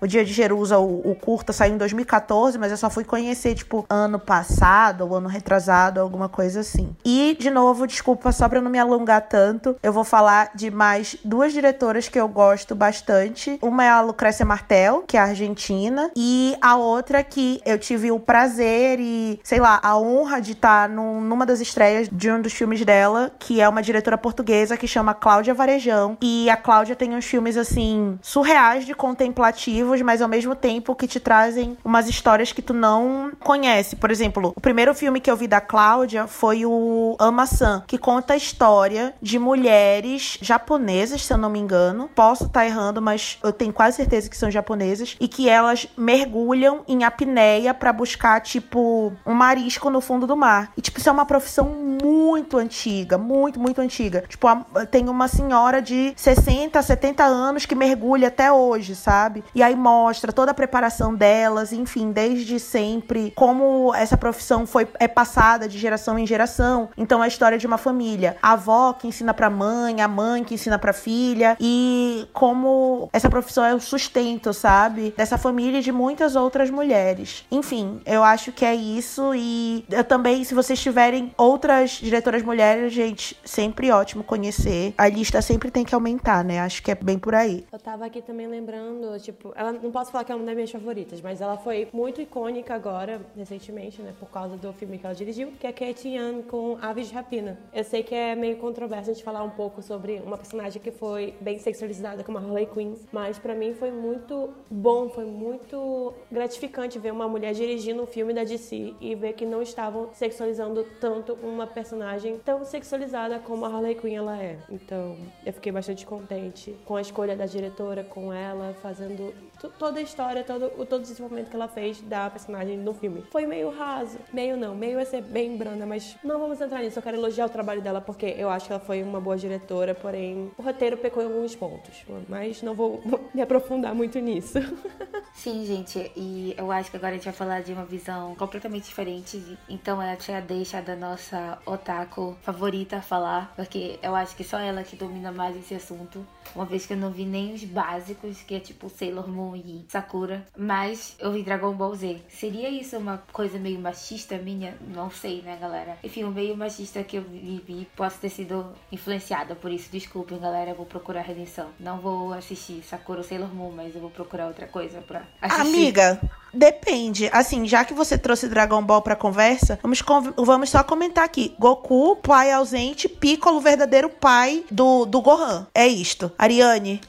[0.02, 3.56] o Dia de Jerusa, o, o curta saiu em 2014, mas eu só fui conhecer
[3.56, 6.95] tipo ano passado ou ano retrasado, alguma coisa assim.
[7.04, 11.18] E de novo, desculpa só para não me alongar tanto, eu vou falar de mais
[11.24, 13.58] duas diretoras que eu gosto bastante.
[13.62, 18.20] Uma é a Lucrécia Martel, que é argentina, e a outra que eu tive o
[18.20, 22.54] prazer e, sei lá, a honra de estar num, numa das estreias de um dos
[22.54, 26.18] filmes dela, que é uma diretora portuguesa que chama Cláudia Varejão.
[26.22, 28.93] E a Cláudia tem uns filmes, assim, surreais de
[29.42, 33.96] contemplativos, mas ao mesmo tempo que te trazem umas histórias que tu não conhece.
[33.96, 38.34] Por exemplo, o primeiro filme que eu vi da Cláudia foi o Ama-san, que conta
[38.34, 42.10] a história de mulheres japonesas, se eu não me engano.
[42.14, 45.16] Posso estar errando, mas eu tenho quase certeza que são japonesas.
[45.20, 50.72] E que elas mergulham em apneia para buscar, tipo, um marisco no fundo do mar.
[50.78, 54.24] E, tipo, isso é uma profissão muito antiga, muito, muito antiga.
[54.28, 54.48] Tipo,
[54.92, 59.30] tem uma senhora de 60, 70 anos que mergulha até hoje, sabe?
[59.53, 65.07] E aí mostra toda a preparação delas, enfim, desde sempre, como essa profissão foi é
[65.07, 66.89] passada de geração em geração.
[66.97, 68.38] Então, a história de uma família.
[68.41, 73.29] A avó que ensina pra mãe, a mãe que ensina pra filha, e como essa
[73.29, 75.13] profissão é o sustento, sabe?
[75.15, 77.45] Dessa família e de muitas outras mulheres.
[77.51, 79.34] Enfim, eu acho que é isso.
[79.36, 84.93] E eu também, se vocês tiverem outras diretoras mulheres, gente, sempre ótimo conhecer.
[84.97, 86.59] A lista sempre tem que aumentar, né?
[86.59, 87.65] Acho que é bem por aí.
[87.71, 90.72] Eu tava aqui também lembrando, tipo, ela não posso falar que é uma das minhas
[90.72, 94.13] favoritas, mas ela foi muito icônica agora, recentemente, né?
[94.19, 97.59] Por causa do filme que ela dirigiu, que é Kate Young com Aves de Rapina.
[97.74, 100.91] Eu sei que é meio controverso a gente falar um pouco sobre uma personagem que
[100.91, 106.13] foi bem sexualizada como a Harley Quinn, mas para mim foi muito bom, foi muito
[106.32, 110.86] gratificante ver uma mulher dirigindo um filme da DC e ver que não estavam sexualizando
[110.99, 114.57] tanto uma personagem tão sexualizada como a Harley Quinn ela é.
[114.69, 119.34] Então, eu fiquei bastante contente com a escolha da diretora, com ela fazendo
[119.78, 123.24] toda a história, todo, todo o desenvolvimento que ela fez da personagem no filme.
[123.32, 126.99] Foi meio raso, meio não, meio ia ser bem branda, mas não vamos entrar nisso.
[126.99, 129.93] Eu quero elogiar o trabalho dela porque eu acho que ela foi uma boa diretora,
[129.93, 133.02] porém o roteiro pecou em alguns pontos, mas não vou
[133.34, 134.60] me aprofundar muito nisso.
[135.34, 138.86] Sim, gente, e eu acho que agora a gente vai falar de uma visão completamente
[138.86, 139.58] diferente.
[139.70, 144.84] Então é a deixa da nossa otaku favorita falar, porque eu acho que só ela
[144.84, 146.26] que domina mais esse assunto.
[146.56, 149.86] Uma vez que eu não vi nem os básicos, que é tipo Sailor Moon e
[149.89, 152.22] Sakura, mas eu vi Dragon Ball Z.
[152.30, 154.76] Seria isso uma coisa meio machista minha?
[154.88, 155.97] Não sei, né, galera?
[156.04, 159.89] Enfim, o meio machista que eu vivi, posso ter sido influenciada por isso.
[159.91, 161.70] Desculpem, galera, eu vou procurar redenção.
[161.80, 165.68] Não vou assistir Sakura ou Sailor Moon, mas eu vou procurar outra coisa pra assistir.
[165.68, 166.22] Amiga,
[166.54, 167.30] Depende.
[167.32, 170.04] Assim, já que você trouxe Dragon Ball pra conversa, vamos,
[170.38, 171.56] vamos só comentar aqui.
[171.60, 175.68] Goku, pai ausente, Piccolo, verdadeiro pai do, do Gohan.
[175.74, 176.32] É isto.
[176.38, 177.02] Ariane,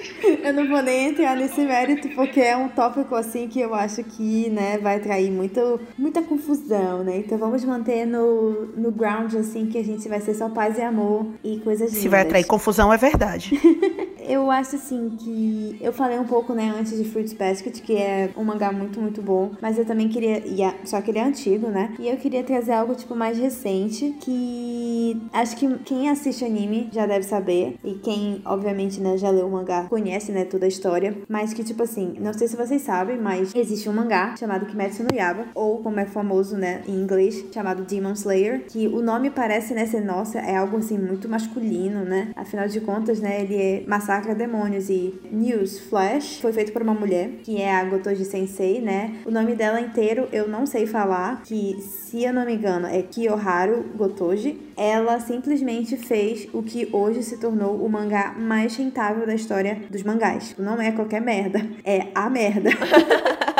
[0.42, 4.02] eu não vou nem entrar nesse mérito, porque é um tópico assim que eu acho
[4.02, 7.18] que, né, vai trair muito, muita confusão, né?
[7.18, 10.82] Então vamos manter no, no ground, assim, que a gente vai ser só paz e
[10.82, 12.02] amor e coisas lindas.
[12.02, 13.58] Se vai atrair confusão, é verdade.
[14.30, 15.76] eu acho assim que.
[15.80, 19.20] Eu falei um pouco, né, antes de Fruits Basket, que é um mangá muito, muito
[19.20, 19.52] bom.
[19.60, 20.42] Mas eu também queria.
[20.84, 21.94] Só que ele é antigo, né?
[21.98, 24.14] E eu queria trazer algo, tipo, mais recente.
[24.20, 27.76] Que acho que quem assiste anime já deve saber.
[27.84, 31.14] E quem, obviamente, né, já leu o mangá conhece, né, toda a história.
[31.28, 35.02] Mas que, tipo assim, não sei se vocês sabem, mas existe um mangá chamado Kimetsu
[35.02, 35.48] no Yaba.
[35.54, 38.64] Ou como é famoso, né, em inglês, chamado Demon Slayer.
[38.66, 42.30] Que o nome parece, né, ser nossa, é algo assim muito masculino, né?
[42.34, 46.82] Afinal de contas, né, ele é massacre Sakura Demônios e News Flash foi feito por
[46.82, 49.16] uma mulher, que é a Gotoji Sensei, né?
[49.24, 53.02] O nome dela inteiro eu não sei falar, que se eu não me engano é
[53.02, 54.70] Kiyoharu Gotoji.
[54.76, 60.02] Ela simplesmente fez o que hoje se tornou o mangá mais rentável da história dos
[60.02, 60.54] mangás.
[60.58, 62.70] Não é qualquer merda, é a merda.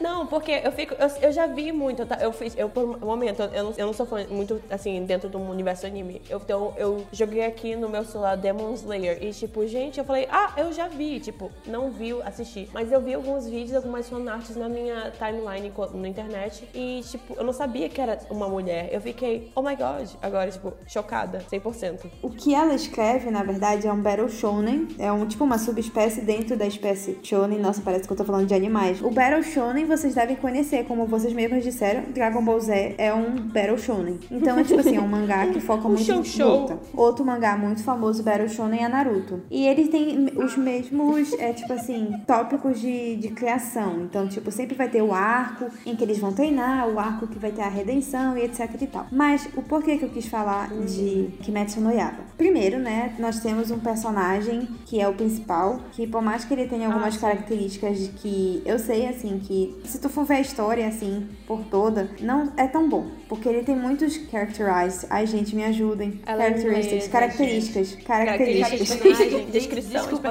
[0.00, 0.94] Não, porque eu fico.
[0.94, 2.06] Eu, eu já vi muito.
[2.06, 2.16] Tá?
[2.20, 2.56] Eu fiz.
[2.56, 5.86] Eu, por um momento, eu não, eu não sou fã muito assim dentro do universo
[5.86, 6.22] anime.
[6.28, 9.22] Eu, então, eu joguei aqui no meu celular Demon Slayer.
[9.22, 11.20] E, tipo, gente, eu falei, ah, eu já vi.
[11.20, 12.68] Tipo, não vi, assisti.
[12.72, 16.66] Mas eu vi alguns vídeos, algumas fanarts na minha timeline na internet.
[16.74, 18.88] E, tipo, eu não sabia que era uma mulher.
[18.90, 20.08] Eu fiquei, oh my god.
[20.22, 22.06] Agora, tipo, chocada, 100%.
[22.22, 24.88] O que ela escreve, na verdade, é um Battle Shonen.
[24.98, 27.58] É um tipo uma subespécie dentro da espécie Shonen.
[27.58, 29.02] Nossa, parece que eu tô falando de animais.
[29.02, 33.34] O Battle Shonen vocês devem conhecer, como vocês mesmos disseram, Dragon Ball Z é um
[33.34, 34.20] Battle Shonen.
[34.30, 36.78] Então é tipo assim, é um mangá que foca muito show, em luta.
[36.94, 39.42] Outro mangá muito famoso, Battle Shonen, é Naruto.
[39.50, 44.02] E ele tem os mesmos, é tipo assim, tópicos de, de criação.
[44.02, 47.38] Então, tipo, sempre vai ter o arco em que eles vão treinar, o arco que
[47.38, 49.06] vai ter a redenção e etc e tal.
[49.10, 52.24] Mas o porquê que eu quis falar de Kimetsu no Yaiba?
[52.38, 56.66] Primeiro, né, nós temos um personagem que é o principal, que por mais que ele
[56.66, 60.86] tenha algumas características de que eu sei assim que se tu for ver a história
[60.86, 65.06] assim por toda, não é tão bom, porque ele tem muitos characterized.
[65.10, 66.20] Ai, gente, me ajudem.
[66.26, 68.96] Ela é Characteristics, características, características.
[68.96, 70.28] Personagem, descrição Desculpa,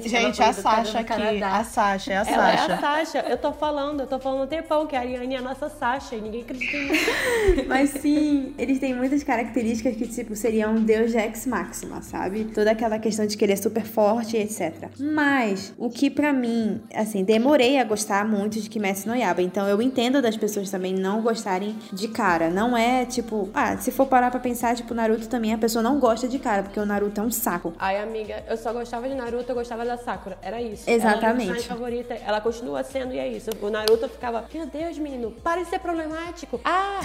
[0.00, 0.08] de.
[0.08, 1.08] Gente, a Sasha aqui.
[1.08, 1.56] Canadá.
[1.58, 2.74] A Sasha, é a Ela é Sasha.
[2.74, 3.18] a Sasha.
[3.28, 6.16] Eu tô falando, eu tô falando um tempão que a Ariane é a nossa Sasha
[6.16, 7.64] e ninguém acredita em mim.
[7.68, 12.44] Mas sim, eles têm muitas características que, tipo, seriam um deus de ex máxima, sabe?
[12.44, 14.88] Toda aquela questão de que ele é super forte e etc.
[14.98, 19.42] Mas, o que pra mim, assim, demorei a gostar muito de Kimetsu no Yaiba.
[19.42, 22.50] Então, eu entendo das pessoas também não gostarem de cara.
[22.50, 23.48] Não é, tipo...
[23.52, 26.62] Ah, se for parar pra pensar, tipo, Naruto também, a pessoa não gosta de cara,
[26.62, 27.72] porque o Naruto é um saco.
[27.78, 30.38] Ai, amiga, eu só gostava de Naruto, eu gostava da Sakura.
[30.42, 30.88] Era isso.
[30.88, 31.02] Exatamente.
[31.02, 32.14] Ela era a minha personagem favorita.
[32.14, 33.50] Ela continua sendo e é isso.
[33.60, 36.60] O Naruto ficava, meu Deus, menino, para de ser problemático.
[36.64, 37.00] Ah!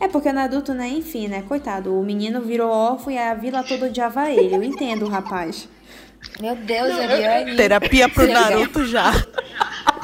[0.00, 1.98] É porque o Naruto, né, enfim, né, coitado.
[1.98, 4.54] O menino virou órfão e a vila toda odiava ele.
[4.54, 5.68] Eu entendo, rapaz.
[6.40, 7.56] Meu Deus, Ariane.
[7.56, 8.26] Terapia pro.
[8.26, 9.12] Naruto já.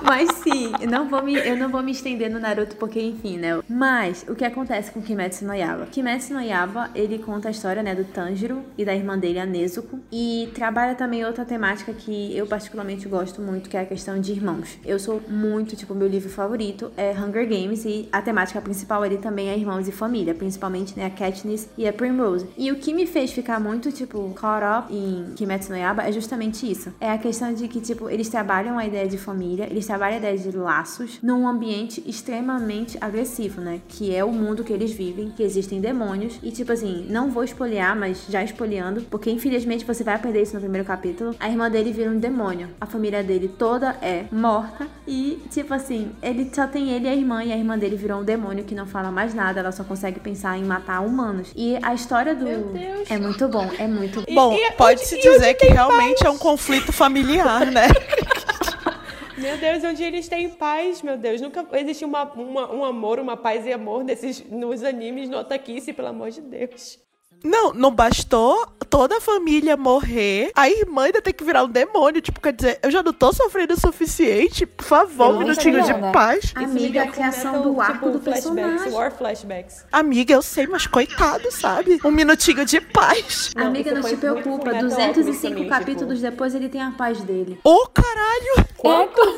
[0.02, 3.36] Mas sim, eu não vou me, eu não vou me estender no Naruto porque, enfim,
[3.36, 3.60] né?
[3.68, 5.86] Mas o que acontece com Kimetsu no Yaiba?
[5.86, 9.46] Kimetsu no Yaiba, ele conta a história, né, do Tanjiro e da irmã dele, a
[9.46, 9.98] Nezuko.
[10.10, 14.32] E trabalha também outra temática que eu particularmente gosto muito, que é a questão de
[14.32, 14.78] irmãos.
[14.84, 19.18] Eu sou muito, tipo, meu livro favorito é Hunger Games e a temática principal ali
[19.18, 22.46] também é irmãos e família, principalmente, né, a Katniss e a Primrose.
[22.56, 26.12] E o que me fez ficar muito, tipo, caught up em Kimetsu no Yaiba é
[26.12, 26.92] justamente isso.
[27.00, 30.18] É a questão de que, tipo, eles trabalham a ideia de família, eles trabalham a
[30.18, 33.80] ideia de laços num ambiente extremamente agressivo, né?
[33.88, 36.38] Que é o mundo que eles vivem, que existem demônios.
[36.42, 40.54] E, tipo assim, não vou espoliar, mas já espoliando, porque infelizmente você vai aprender isso
[40.54, 41.34] no primeiro capítulo.
[41.38, 42.68] A irmã dele vira um demônio.
[42.80, 44.86] A família dele toda é morta.
[45.06, 48.20] E, tipo assim, ele só tem ele e a irmã, e a irmã dele virou
[48.20, 51.52] um demônio que não fala mais nada, ela só consegue pensar em matar humanos.
[51.54, 52.44] E a história do.
[52.44, 53.10] Meu Deus.
[53.10, 54.34] É muito bom, é muito bom.
[54.34, 57.82] Bom, pode-se dizer que tem realmente é um conflito familiar, né?
[59.36, 61.40] Meu Deus, onde eles têm paz, meu Deus.
[61.40, 65.92] Nunca existe uma, uma- um amor, uma paz e amor nesses, nos animes, no Otakice,
[65.92, 66.98] pelo amor de Deus.
[67.42, 72.20] Não, não bastou toda a família morrer, a irmã ainda tem que virar um demônio.
[72.20, 74.66] Tipo, quer dizer, eu já não tô sofrendo o suficiente.
[74.66, 76.10] Por favor, um minutinho de né?
[76.12, 76.52] paz.
[76.54, 78.92] Amiga, a deu criação do arco tipo, do flashbacks, personagem.
[78.92, 79.84] War flashbacks.
[79.92, 82.00] Amiga, eu sei, mas coitado, sabe?
[82.04, 83.52] Um minutinho de paz.
[83.54, 84.70] Não, Amiga, não muito preocupa.
[84.70, 86.30] Fullmetal 205 Alchemist pra mim, capítulos tipo.
[86.30, 87.58] depois ele tem a paz dele.
[87.62, 88.66] Ô, caralho!
[88.76, 89.20] Quanto?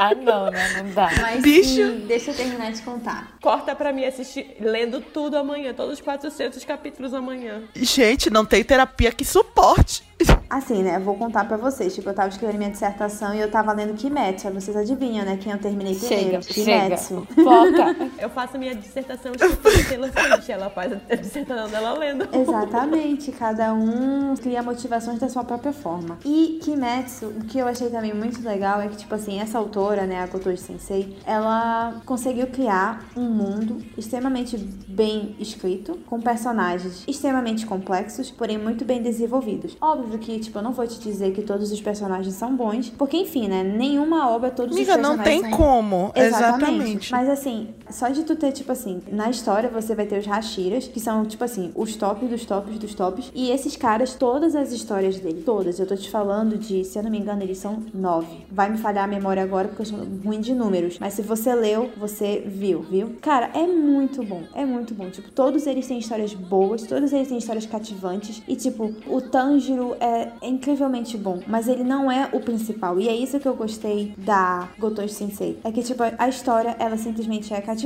[0.00, 0.82] Ah, não, né?
[0.82, 1.10] Não dá.
[1.20, 1.68] Mas Bicho.
[1.68, 3.36] sim, deixa eu terminar de contar.
[3.40, 6.77] Corta pra mim assistir, lendo tudo amanhã, todos os 400 capítulos
[7.12, 7.62] amanhã.
[7.74, 10.07] Gente, não tem terapia que suporte.
[10.50, 10.96] Assim, né?
[10.96, 11.94] Eu vou contar pra vocês.
[11.94, 14.48] Tipo, eu tava escrevendo minha dissertação e eu tava lendo Kimetsu.
[14.48, 15.36] Aí vocês adivinham, né?
[15.36, 16.42] Quem eu terminei primeiro?
[16.42, 16.80] Chega, chega.
[16.88, 17.26] Kimetsu.
[17.34, 17.96] Foca.
[18.18, 22.28] Eu faço minha dissertação Taylor Swift, ela faz a dissertação dela lendo.
[22.32, 26.18] Exatamente, cada um cria motivações da sua própria forma.
[26.24, 30.06] E Kimetsu, o que eu achei também muito legal é que, tipo assim, essa autora,
[30.06, 37.66] né, a Kotoji Sensei, ela conseguiu criar um mundo extremamente bem escrito, com personagens extremamente
[37.66, 39.76] complexos, porém muito bem desenvolvidos.
[39.80, 43.16] Óbvio que, tipo, eu não vou te dizer que todos os personagens são bons, porque,
[43.16, 46.12] enfim, né, nenhuma obra todos Amiga, os não personagens tem são como.
[46.14, 47.12] Exatamente.
[47.12, 50.88] mas assim, só de tu ter, tipo assim, na história você vai ter os Hashiras,
[50.88, 53.30] que são, tipo assim, os tops dos tops dos tops.
[53.34, 57.02] E esses caras, todas as histórias dele, todas, eu tô te falando de, se eu
[57.02, 58.46] não me engano, eles são nove.
[58.50, 60.98] Vai me falhar a memória agora porque eu sou ruim de números.
[60.98, 63.16] Mas se você leu, você viu, viu?
[63.20, 64.42] Cara, é muito bom.
[64.54, 65.10] É muito bom.
[65.10, 68.42] Tipo, todos eles têm histórias boas, todos eles têm histórias cativantes.
[68.46, 70.08] E, tipo, o Tanjiro é
[70.42, 72.98] é incrivelmente bom, mas ele não é o principal.
[72.98, 75.58] E é isso que eu gostei da Gotoshi Sensei.
[75.62, 77.77] É que, tipo, a história, ela simplesmente é cativante.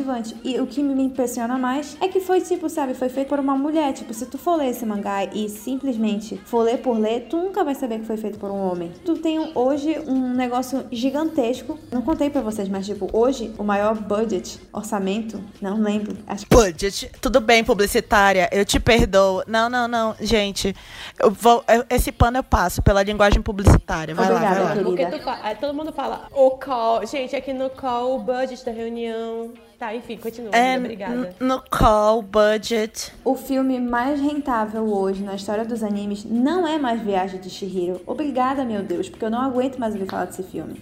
[0.45, 3.57] E o que me impressiona mais é que foi, tipo, sabe, foi feito por uma
[3.57, 3.93] mulher.
[3.93, 7.63] Tipo, se tu for ler esse mangá e simplesmente for ler por ler, tu nunca
[7.65, 8.91] vai saber que foi feito por um homem.
[9.05, 11.79] Tu tem hoje um negócio gigantesco.
[11.91, 16.17] Não contei pra vocês, mas, tipo, hoje o maior budget, orçamento, não lembro.
[16.27, 17.11] Acho que Budget.
[17.21, 18.49] Tudo bem, publicitária.
[18.53, 19.43] Eu te perdoo.
[19.47, 20.15] Não, não, não.
[20.21, 20.75] Gente,
[21.21, 24.15] eu vou, eu- esse pano eu passo pela linguagem publicitária.
[24.15, 24.83] Vai Obrigada, lá, vai lá.
[24.83, 27.05] Porque tu aí todo mundo fala o call.
[27.07, 29.53] Gente, aqui no call, o budget da reunião.
[29.83, 30.55] Tá, enfim, continua.
[30.55, 31.35] É, obrigada.
[31.41, 33.13] no call, budget.
[33.25, 38.01] O filme mais rentável hoje na história dos animes não é mais Viagem de Chihiro.
[38.07, 40.81] Obrigada, meu Deus, porque eu não aguento mais ouvir falar desse filme.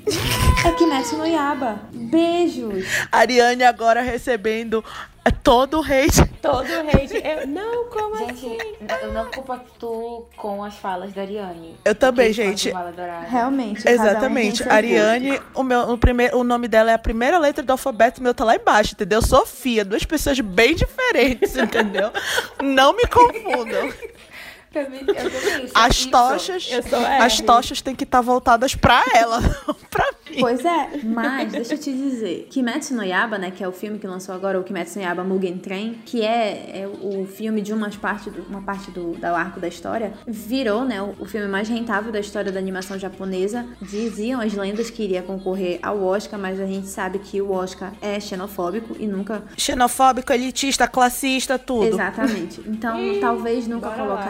[0.67, 1.81] É Kimetsu no Yaba.
[1.95, 2.85] Beijos.
[3.11, 4.85] Ariane agora recebendo
[5.43, 6.25] todo o hate.
[6.41, 7.21] Todo hate.
[7.23, 8.59] Eu, não, como Gente, assim?
[9.03, 11.77] eu não compacto com as falas da Ariane.
[11.85, 12.73] Eu também, gente.
[13.29, 13.87] Realmente.
[13.87, 14.59] um Exatamente.
[14.59, 17.71] tem seu Ariane, o, meu, o, primeiro, o nome dela é a primeira letra do
[17.71, 19.21] alfabeto, o meu tá lá embaixo, entendeu?
[19.21, 22.11] Sofia, duas pessoas bem diferentes, entendeu?
[22.63, 23.93] Não me confundam.
[24.73, 26.11] Pra mim, eu também As isso.
[26.11, 30.37] tochas, Eu sou as tochas têm que estar voltadas pra ela, não pra mim.
[30.39, 33.99] Pois é, mas deixa eu te dizer, Kimetsu no Yaba, né, que é o filme
[33.99, 37.73] que lançou agora, o Kimetsu no Yaba Mugen Train, que é, é o filme de
[37.73, 41.49] umas parte do, uma parte do, do arco da história, virou, né, o, o filme
[41.49, 43.67] mais rentável da história da animação japonesa.
[43.83, 47.93] Diziam as lendas que iria concorrer ao Oscar, mas a gente sabe que o Oscar
[48.01, 51.87] é xenofóbico e nunca Xenofóbico, elitista, classista, tudo.
[51.87, 52.61] Exatamente.
[52.67, 54.21] Então, talvez nunca bora lá.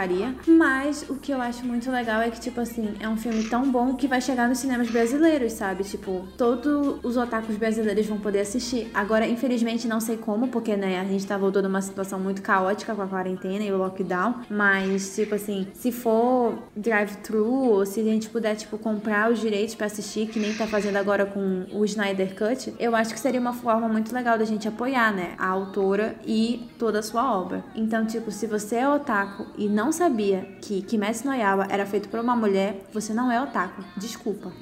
[0.46, 3.70] Mas o que eu acho muito legal é que, tipo assim, é um filme tão
[3.70, 5.84] bom que vai chegar nos cinemas brasileiros, sabe?
[5.84, 8.90] Tipo, todos os otakus brasileiros vão poder assistir.
[8.94, 12.94] Agora, infelizmente, não sei como, porque, né, a gente tá voltando numa situação muito caótica
[12.94, 14.34] com a quarentena e o lockdown.
[14.48, 19.74] Mas, tipo assim, se for drive-thru ou se a gente puder, tipo, comprar os direitos
[19.74, 23.40] pra assistir, que nem tá fazendo agora com o Snyder Cut, eu acho que seria
[23.40, 27.64] uma forma muito legal da gente apoiar, né, a autora e toda a sua obra.
[27.74, 30.19] Então, tipo, se você é otaku e não sabia
[30.60, 33.82] que Kimetsu no Yaiba era feito por uma mulher, você não é otaku.
[33.96, 34.52] Desculpa.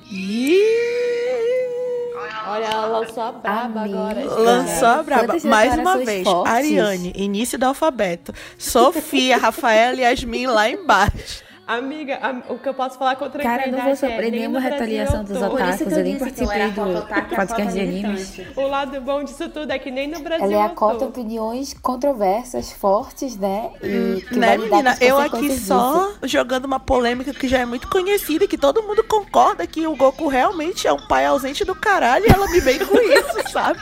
[2.47, 3.99] Olha, ela lançou a braba Amiga.
[3.99, 4.25] agora.
[4.25, 5.37] Lançou a braba.
[5.45, 6.53] Mais uma vez, fortes.
[6.53, 8.33] Ariane, início do alfabeto.
[8.57, 11.48] Sofia, Rafaela e Yasmin lá embaixo.
[11.69, 14.31] Amiga, a- o que eu posso falar contra a Cara, eu não vou é, sofrer
[14.33, 15.81] Brasil retaliação dos otakus.
[15.93, 17.07] eu nem participei do
[17.37, 18.41] podcast de animes.
[18.57, 21.75] O lado bom disso tudo é que nem no Brasil Ela é a cota opiniões
[21.83, 23.71] controversas, fortes, né?
[23.83, 24.97] E que Né, menina?
[24.99, 29.67] Eu aqui só jogando uma polêmica que já é muito conhecida, que todo mundo concorda
[29.67, 32.97] que o Goku realmente é um pai ausente do caralho e ela me vem com
[32.97, 33.79] isso, sabe?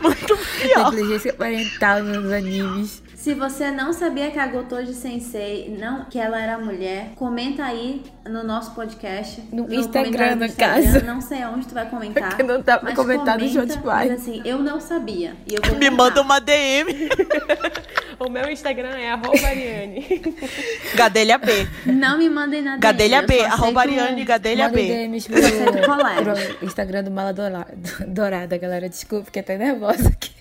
[0.00, 0.90] Muito pior.
[0.92, 3.02] Negligência parental nos animes.
[3.28, 8.02] Se você não sabia que a Gotoji Sensei, não, que ela era mulher, comenta aí
[8.24, 9.42] no nosso podcast.
[9.52, 10.82] No Instagram, no Instagram.
[10.82, 11.04] caso.
[11.04, 12.30] Não sei aonde tu vai comentar.
[12.30, 14.08] Porque não tá mas comentado no comenta, Spotify.
[14.08, 15.36] diz assim, eu não sabia.
[15.46, 16.90] E eu vou Me manda uma DM.
[18.18, 20.04] O meu Instagram é arroba Ariane.
[20.96, 21.68] Gadelha B.
[21.86, 22.78] Não me mandem nada.
[22.78, 23.40] Gadelha B.
[23.44, 24.82] Arroba Ariane Gadelha B.
[24.86, 27.68] DMs pro, pro Instagram do Mala Doura-
[28.08, 28.88] Dourada, galera.
[28.88, 30.37] Desculpa, fiquei até nervosa aqui.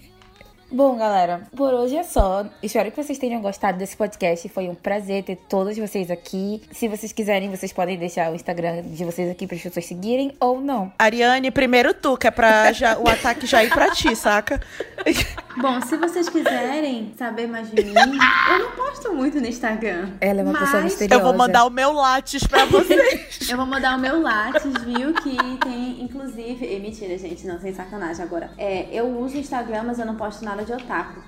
[0.69, 2.45] Bom, galera, por hoje é só.
[2.61, 4.49] Espero que vocês tenham gostado desse podcast.
[4.49, 6.61] Foi um prazer ter todos vocês aqui.
[6.73, 10.33] Se vocês quiserem, vocês podem deixar o Instagram de vocês aqui para as pessoas seguirem
[10.41, 10.91] ou não.
[10.99, 14.59] Ariane, primeiro tu, que é pra já- o ataque já ir pra ti, saca?
[15.55, 20.09] Bom, se vocês quiserem saber mais de mim, eu não posto muito no Instagram.
[20.19, 21.15] Ela é uma pessoa misteriosa.
[21.21, 23.49] Eu vou mandar o meu látis pra vocês.
[23.49, 25.13] Eu vou mandar o meu Lattes, viu?
[25.13, 26.65] Que tem, inclusive.
[26.65, 28.51] E mentira, gente, não, sem sacanagem agora.
[28.57, 31.21] É, eu uso o Instagram, mas eu não posto nada de otaku.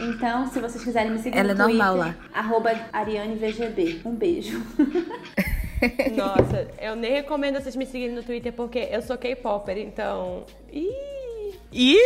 [0.00, 2.14] Então, se vocês quiserem me seguir Ela no é Twitter, normal lá.
[2.34, 4.00] arroba ArianeVGB.
[4.04, 4.60] Um beijo.
[6.16, 10.44] Nossa, eu nem recomendo vocês me seguirem no Twitter porque eu sou K-Popper, então.
[10.72, 11.54] Ih!
[11.72, 11.98] Ih!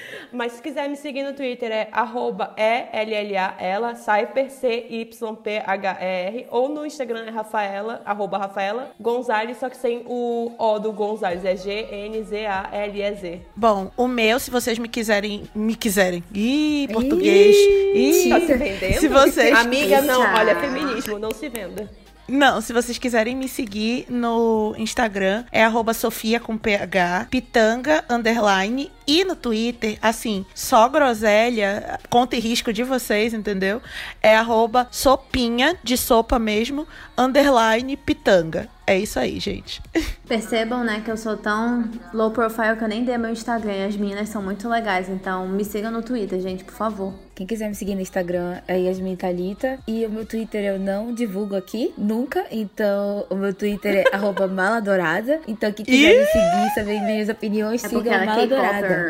[0.32, 7.24] Mas se quiser me seguir no Twitter é arroba ELLA, Cyper, C-Y-P-H-E-R, ou no Instagram
[7.26, 13.40] é Rafaela, arroba Rafaela Gonzalez, só que sem o O do Gonzalez, é G-N-Z-A-L-E-Z.
[13.54, 15.44] Bom, o meu, se vocês me quiserem.
[15.54, 16.22] Me quiserem.
[16.34, 17.56] Ih, português.
[17.56, 19.00] Ih, Tá se vendendo?
[19.00, 19.58] Se vocês.
[19.58, 21.88] Amiga, não, olha, feminismo, não se venda.
[22.28, 28.90] Não, se vocês quiserem me seguir no Instagram, é arroba Sofia com PH, pitanga, underline,
[29.06, 33.80] E no Twitter, assim, só groselha, conta e risco de vocês, entendeu?
[34.20, 36.86] É arroba sopinha, de sopa mesmo,
[37.16, 38.68] underline pitanga.
[38.86, 39.82] É isso aí, gente.
[40.28, 43.86] Percebam, né, que eu sou tão low profile que eu nem dei meu Instagram.
[43.86, 47.12] As meninas são muito legais, então me sigam no Twitter, gente, por favor.
[47.34, 49.78] Quem quiser me seguir no Instagram é Yasmin Thalita.
[49.86, 52.46] E o meu Twitter eu não divulgo aqui, nunca.
[52.50, 55.40] Então, o meu Twitter é arroba maladourada.
[55.46, 58.24] Então, quem quiser me seguir, saber minhas opiniões, É sigam porque ela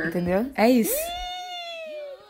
[0.06, 0.46] Entendeu?
[0.54, 0.94] É isso.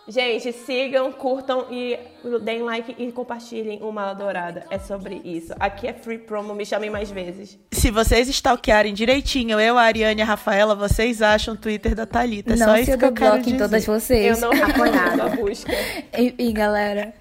[0.08, 1.98] Gente, sigam, curtam e
[2.42, 4.64] deem like e compartilhem o Mala Dourada.
[4.70, 5.52] É sobre isso.
[5.58, 7.58] Aqui é free promo, me chamem mais vezes.
[7.72, 12.06] Se vocês stalkearem direitinho, eu, a Ariane e a Rafaela, vocês acham o Twitter da
[12.06, 12.52] Thalita.
[12.52, 13.58] É não só se isso eu que eu quero bloco em dizer.
[13.58, 14.40] todas vocês.
[14.40, 15.72] Eu não recomendo a busca.
[16.16, 17.12] Enfim, galera.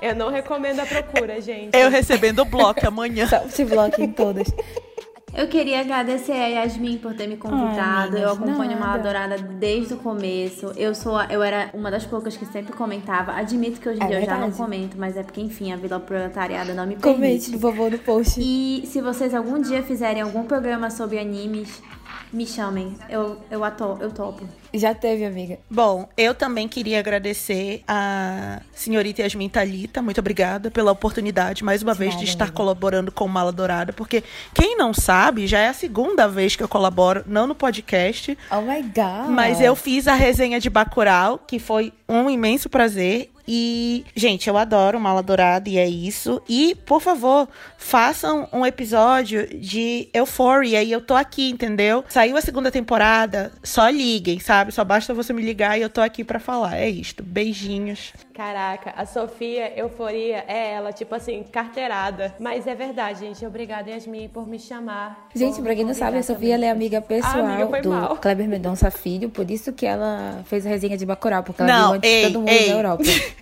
[0.00, 1.76] Eu não recomendo a procura, gente.
[1.76, 3.26] Eu recebendo o bloco amanhã.
[3.26, 4.48] Só te bloco em todas.
[5.34, 8.16] Eu queria agradecer a Yasmin por ter me convidado.
[8.16, 9.02] Ai, eu acompanho Mala nada.
[9.02, 10.72] Dourada desde o começo.
[10.76, 13.32] Eu sou, eu era uma das poucas que sempre comentava.
[13.32, 14.56] Admito que hoje em É dia eu já não verdade.
[14.58, 17.50] comento, mas é porque, enfim, a Vila Proletariada não me Comente, permite.
[17.52, 18.38] por favor, no post.
[18.42, 21.82] E se vocês algum dia fizerem algum programa sobre animes,
[22.32, 22.96] me chamem.
[23.08, 24.48] Eu, eu, ato, eu topo.
[24.74, 25.58] Já teve, amiga.
[25.70, 30.00] Bom, eu também queria agradecer a senhorita Yasmin Thalita.
[30.00, 32.56] Muito obrigada pela oportunidade, mais uma vez, de nada, estar amiga.
[32.56, 34.22] colaborando com o Mala Dourada, porque
[34.54, 38.62] quem não sabe, já é a segunda vez que eu colaboro, não no podcast, Oh
[38.62, 39.28] my god.
[39.28, 43.30] mas eu fiz a resenha de Bacurau, que foi um imenso prazer.
[43.46, 46.40] E, gente, eu adoro Mala Dourada e é isso.
[46.48, 52.04] E, por favor, façam um episódio de Euphoria e eu tô aqui, entendeu?
[52.08, 54.72] Saiu a segunda temporada, só liguem, sabe?
[54.72, 56.76] Só basta você me ligar e eu tô aqui pra falar.
[56.76, 57.22] É isto.
[57.22, 58.12] Beijinhos.
[58.34, 62.34] Caraca, a Sofia Euforia é ela, tipo assim, carteirada.
[62.40, 63.44] Mas é verdade, gente.
[63.44, 65.28] Obrigada, Yasmin, por me chamar.
[65.34, 66.86] Gente, pra quem não sabe, a Sofia ela é também.
[66.86, 68.16] amiga pessoal Ah, amiga, do mal.
[68.16, 71.86] Kleber Mendonça Filho, por isso que ela fez a resenha de Bacurau, porque ela Não,
[71.88, 72.68] viu antes ei, de todo mundo ei.
[72.70, 73.02] na Europa.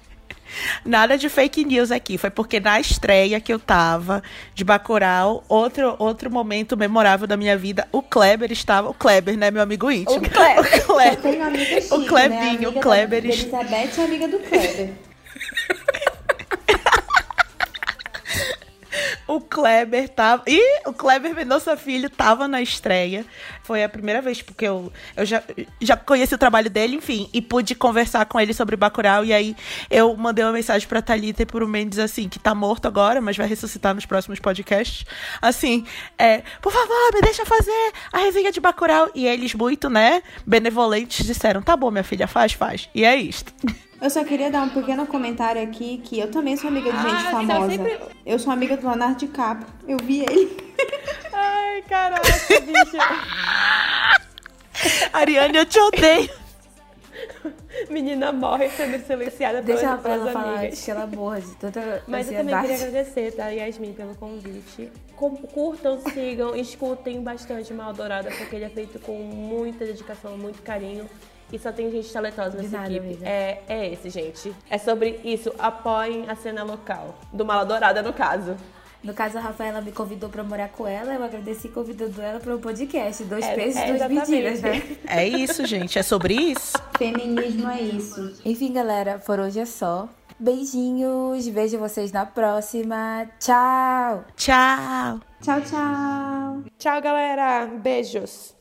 [0.84, 2.16] Nada de fake news aqui.
[2.18, 4.22] Foi porque na estreia que eu tava
[4.54, 8.88] de Bacurau, outro, outro momento memorável da minha vida, o Kleber estava.
[8.90, 10.18] O Kleber, né, meu amigo íntimo?
[10.18, 10.80] O Kleber.
[10.90, 11.66] O Kleber.
[11.82, 12.50] Chique, O Clebinho, né?
[12.50, 14.90] Amiga o Kleber Da, est- da Elizabeth é amiga do Kleber.
[19.30, 20.42] O Kleber tava.
[20.48, 23.24] Ih, o Kleber Mendonça Filho tava na estreia.
[23.62, 25.40] Foi a primeira vez, porque eu, eu já,
[25.80, 29.24] já conheci o trabalho dele, enfim, e pude conversar com ele sobre Bacurau.
[29.24, 29.54] E aí
[29.88, 33.36] eu mandei uma mensagem pra Thalita e pro Mendes, assim, que tá morto agora, mas
[33.36, 35.06] vai ressuscitar nos próximos podcasts.
[35.40, 35.86] Assim,
[36.18, 39.12] é, por favor, me deixa fazer a resenha de Bacurau.
[39.14, 42.90] E eles, muito, né, benevolentes, disseram: tá bom, minha filha, faz, faz.
[42.92, 43.54] E é isto.
[44.00, 47.14] Eu só queria dar um pequeno comentário aqui que eu também sou amiga de gente
[47.14, 47.70] Ah, então famosa.
[47.70, 49.66] sempre- Eu sou amiga do Leonardo DiCaprio.
[49.86, 50.56] Eu vi ele.
[51.32, 52.96] Ai, caraca, bicho.
[55.12, 56.30] Ariane, eu te odeio.
[57.90, 60.82] Menina morre sendo silenciada Deixa ela pra ela falar amigas.
[60.84, 62.68] que ela morra de tanta Mas eu também ansiedade.
[62.68, 64.90] queria agradecer, tá, Yasmin, pelo convite.
[65.16, 70.62] Com- Curtam, sigam, escutem bastante Mal Dourada, porque ele é feito com muita dedicação, muito
[70.62, 71.08] carinho.
[71.52, 73.06] E só tem gente talentosa nessa nada, equipe.
[73.06, 73.28] amiga.
[73.28, 74.54] É, é esse, gente.
[74.70, 75.52] É sobre isso.
[75.58, 77.18] Apoiem a cena local.
[77.32, 78.56] Do Mala Dourada, no caso.
[79.02, 82.54] No caso, a Rafaela me convidou pra morar com ela, eu agradeci convidando ela para
[82.54, 83.24] o podcast.
[83.24, 84.30] Dois É, pesos, é, duas exatamente.
[84.30, 84.96] medidas, né?
[85.08, 85.98] É isso, gente.
[85.98, 86.76] É sobre isso.
[86.98, 88.34] Feminismo é isso.
[88.44, 90.06] Enfim, galera, por hoje é só.
[90.38, 93.26] Beijinhos, vejo vocês na próxima.
[93.40, 94.24] Tchau!
[94.36, 95.20] Tchau.
[95.42, 96.62] Tchau, tchau.
[96.78, 97.66] Tchau, galera.
[97.66, 98.59] Beijos.